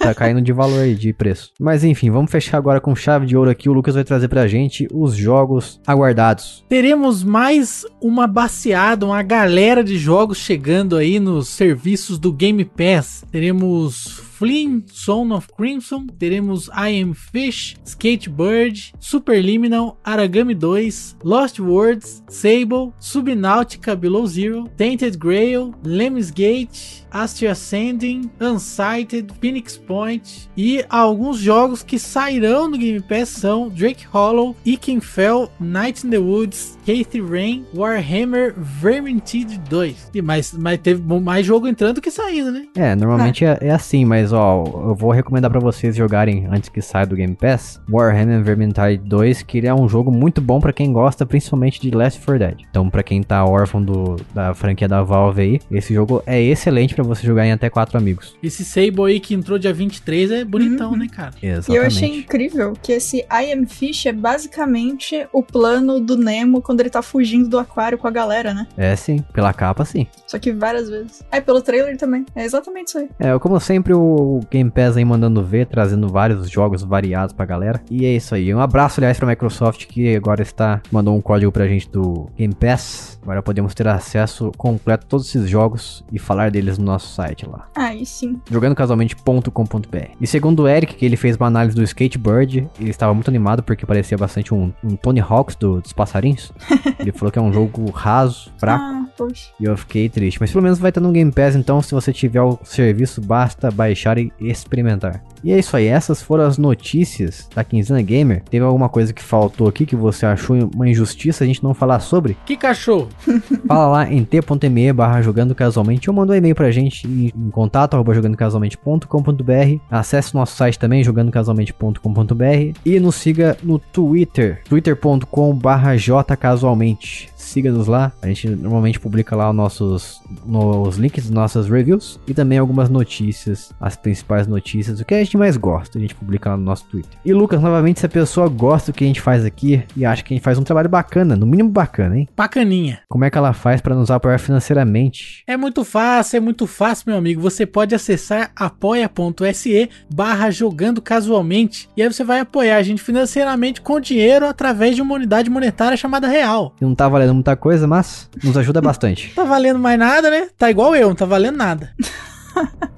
[0.00, 1.52] Tá caindo de valor aí, de preço.
[1.60, 3.68] Mas enfim, vamos fechar agora com chave de ouro aqui.
[3.68, 6.64] O Lucas vai trazer pra gente os jogos aguardados.
[6.68, 13.24] Teremos mais uma baseada, uma galera de jogos chegando aí nos serviços do Game Pass.
[13.30, 22.22] Teremos Flynn, Son of Crimson, teremos I Am Fish, Skatebird, Superliminal, Aragami 2, Lost Words,
[22.28, 31.38] Sable, Subnautica Below Zero, Tainted Grail, Lem's Gate, Astria Ascending, Unsighted, Phoenix Point e alguns
[31.38, 37.22] jogos que sairão no Game Pass são Drake Hollow, Ikenfell, Night in the Woods, Kathy
[37.22, 40.10] Rain, Warhammer Vermintide 2.
[40.14, 42.66] E mais, mas teve mais jogo entrando que saindo, né?
[42.76, 46.80] É, normalmente é, é assim, mas ó, eu vou recomendar pra vocês jogarem antes que
[46.80, 50.72] saia do Game Pass Warhammer Vermintide 2, que ele é um jogo muito bom pra
[50.72, 52.58] quem gosta principalmente de Last 4 Dead.
[52.70, 56.94] Então, pra quem tá órfão do, da franquia da Valve aí, esse jogo é excelente
[56.94, 58.36] pra você jogar em até quatro amigos.
[58.42, 60.96] Esse Sable aí que entrou dia 23 é bonitão, Uhum.
[60.98, 61.32] né, cara?
[61.42, 61.72] Exatamente.
[61.72, 66.62] E eu achei incrível que esse I Am Fish é basicamente o plano do Nemo
[66.62, 68.66] quando ele tá fugindo do aquário com a galera, né?
[68.76, 70.06] É sim, pela capa sim.
[70.26, 71.22] Só que várias vezes.
[71.30, 72.24] É, pelo trailer também.
[72.34, 73.08] É exatamente isso aí.
[73.18, 74.15] É, como sempre, o
[74.50, 77.80] Game Pass aí mandando ver, trazendo vários jogos variados pra galera.
[77.90, 78.54] E é isso aí.
[78.54, 82.54] Um abraço, aliás, pra Microsoft, que agora está mandou um código pra gente do Game
[82.54, 83.18] Pass.
[83.22, 87.44] Agora podemos ter acesso completo a todos esses jogos e falar deles no nosso site
[87.48, 87.66] lá.
[87.74, 88.40] Aí sim.
[88.50, 90.10] jogandocasualmente.com.br.
[90.20, 93.62] E segundo o Eric, que ele fez uma análise do Skatebird, ele estava muito animado
[93.62, 96.52] porque parecia bastante um, um Tony Hawks do- dos passarinhos.
[97.00, 98.84] ele falou que é um jogo raso, fraco.
[98.84, 99.50] Ah, poxa.
[99.58, 100.40] E eu fiquei triste.
[100.40, 103.70] Mas pelo menos vai estar no Game Pass, então se você tiver o serviço, basta
[103.70, 104.05] baixar
[104.40, 105.22] e experimentar.
[105.42, 108.42] E é isso aí, essas foram as notícias da Quinzena Gamer.
[108.50, 112.00] Teve alguma coisa que faltou aqui que você achou uma injustiça a gente não falar
[112.00, 112.36] sobre?
[112.44, 113.08] Que cachorro?
[113.66, 117.50] Fala lá em t.me barra jogando casualmente ou manda um e-mail pra gente em, em
[117.50, 125.96] contato arroba jogandocasualmente.com.br Acesse nosso site também, jogandocasualmente.com.br e nos siga no Twitter, twitter.com barra
[125.96, 127.30] jcasualmente.
[127.36, 132.34] Siga-nos lá, a gente normalmente publica lá os nossos nos links das nossas reviews e
[132.34, 136.50] também algumas notícias, as principais notícias, o que a gente mais gosta, a gente publica
[136.50, 137.18] lá no nosso Twitter.
[137.24, 140.22] E Lucas, novamente, se a pessoa gosta do que a gente faz aqui e acha
[140.22, 142.28] que a gente faz um trabalho bacana, no mínimo bacana, hein?
[142.36, 143.00] Bacaninha.
[143.08, 145.42] Como é que ela faz para nos apoiar financeiramente?
[145.46, 147.40] É muito fácil, é muito fácil, meu amigo.
[147.40, 151.88] Você pode acessar apoia.se barra jogando casualmente.
[151.96, 155.96] E aí você vai apoiar a gente financeiramente com dinheiro através de uma unidade monetária
[155.96, 156.74] chamada real.
[156.80, 159.32] Não tá valendo muita coisa, mas nos ajuda bastante.
[159.36, 160.48] Tá valendo mais nada, né?
[160.56, 161.92] Tá igual eu, não tá valendo nada.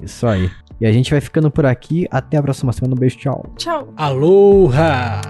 [0.03, 0.49] Isso aí.
[0.81, 2.07] E a gente vai ficando por aqui.
[2.11, 2.95] Até a próxima semana.
[2.95, 3.53] Um beijo, tchau.
[3.57, 3.93] Tchau.
[3.97, 5.20] Aloha!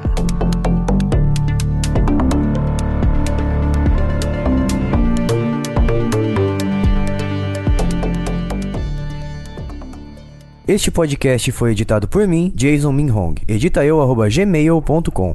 [10.66, 13.36] Este podcast foi editado por mim, Jason Minhong.
[13.48, 15.34] Edita eu, arroba gmail.com.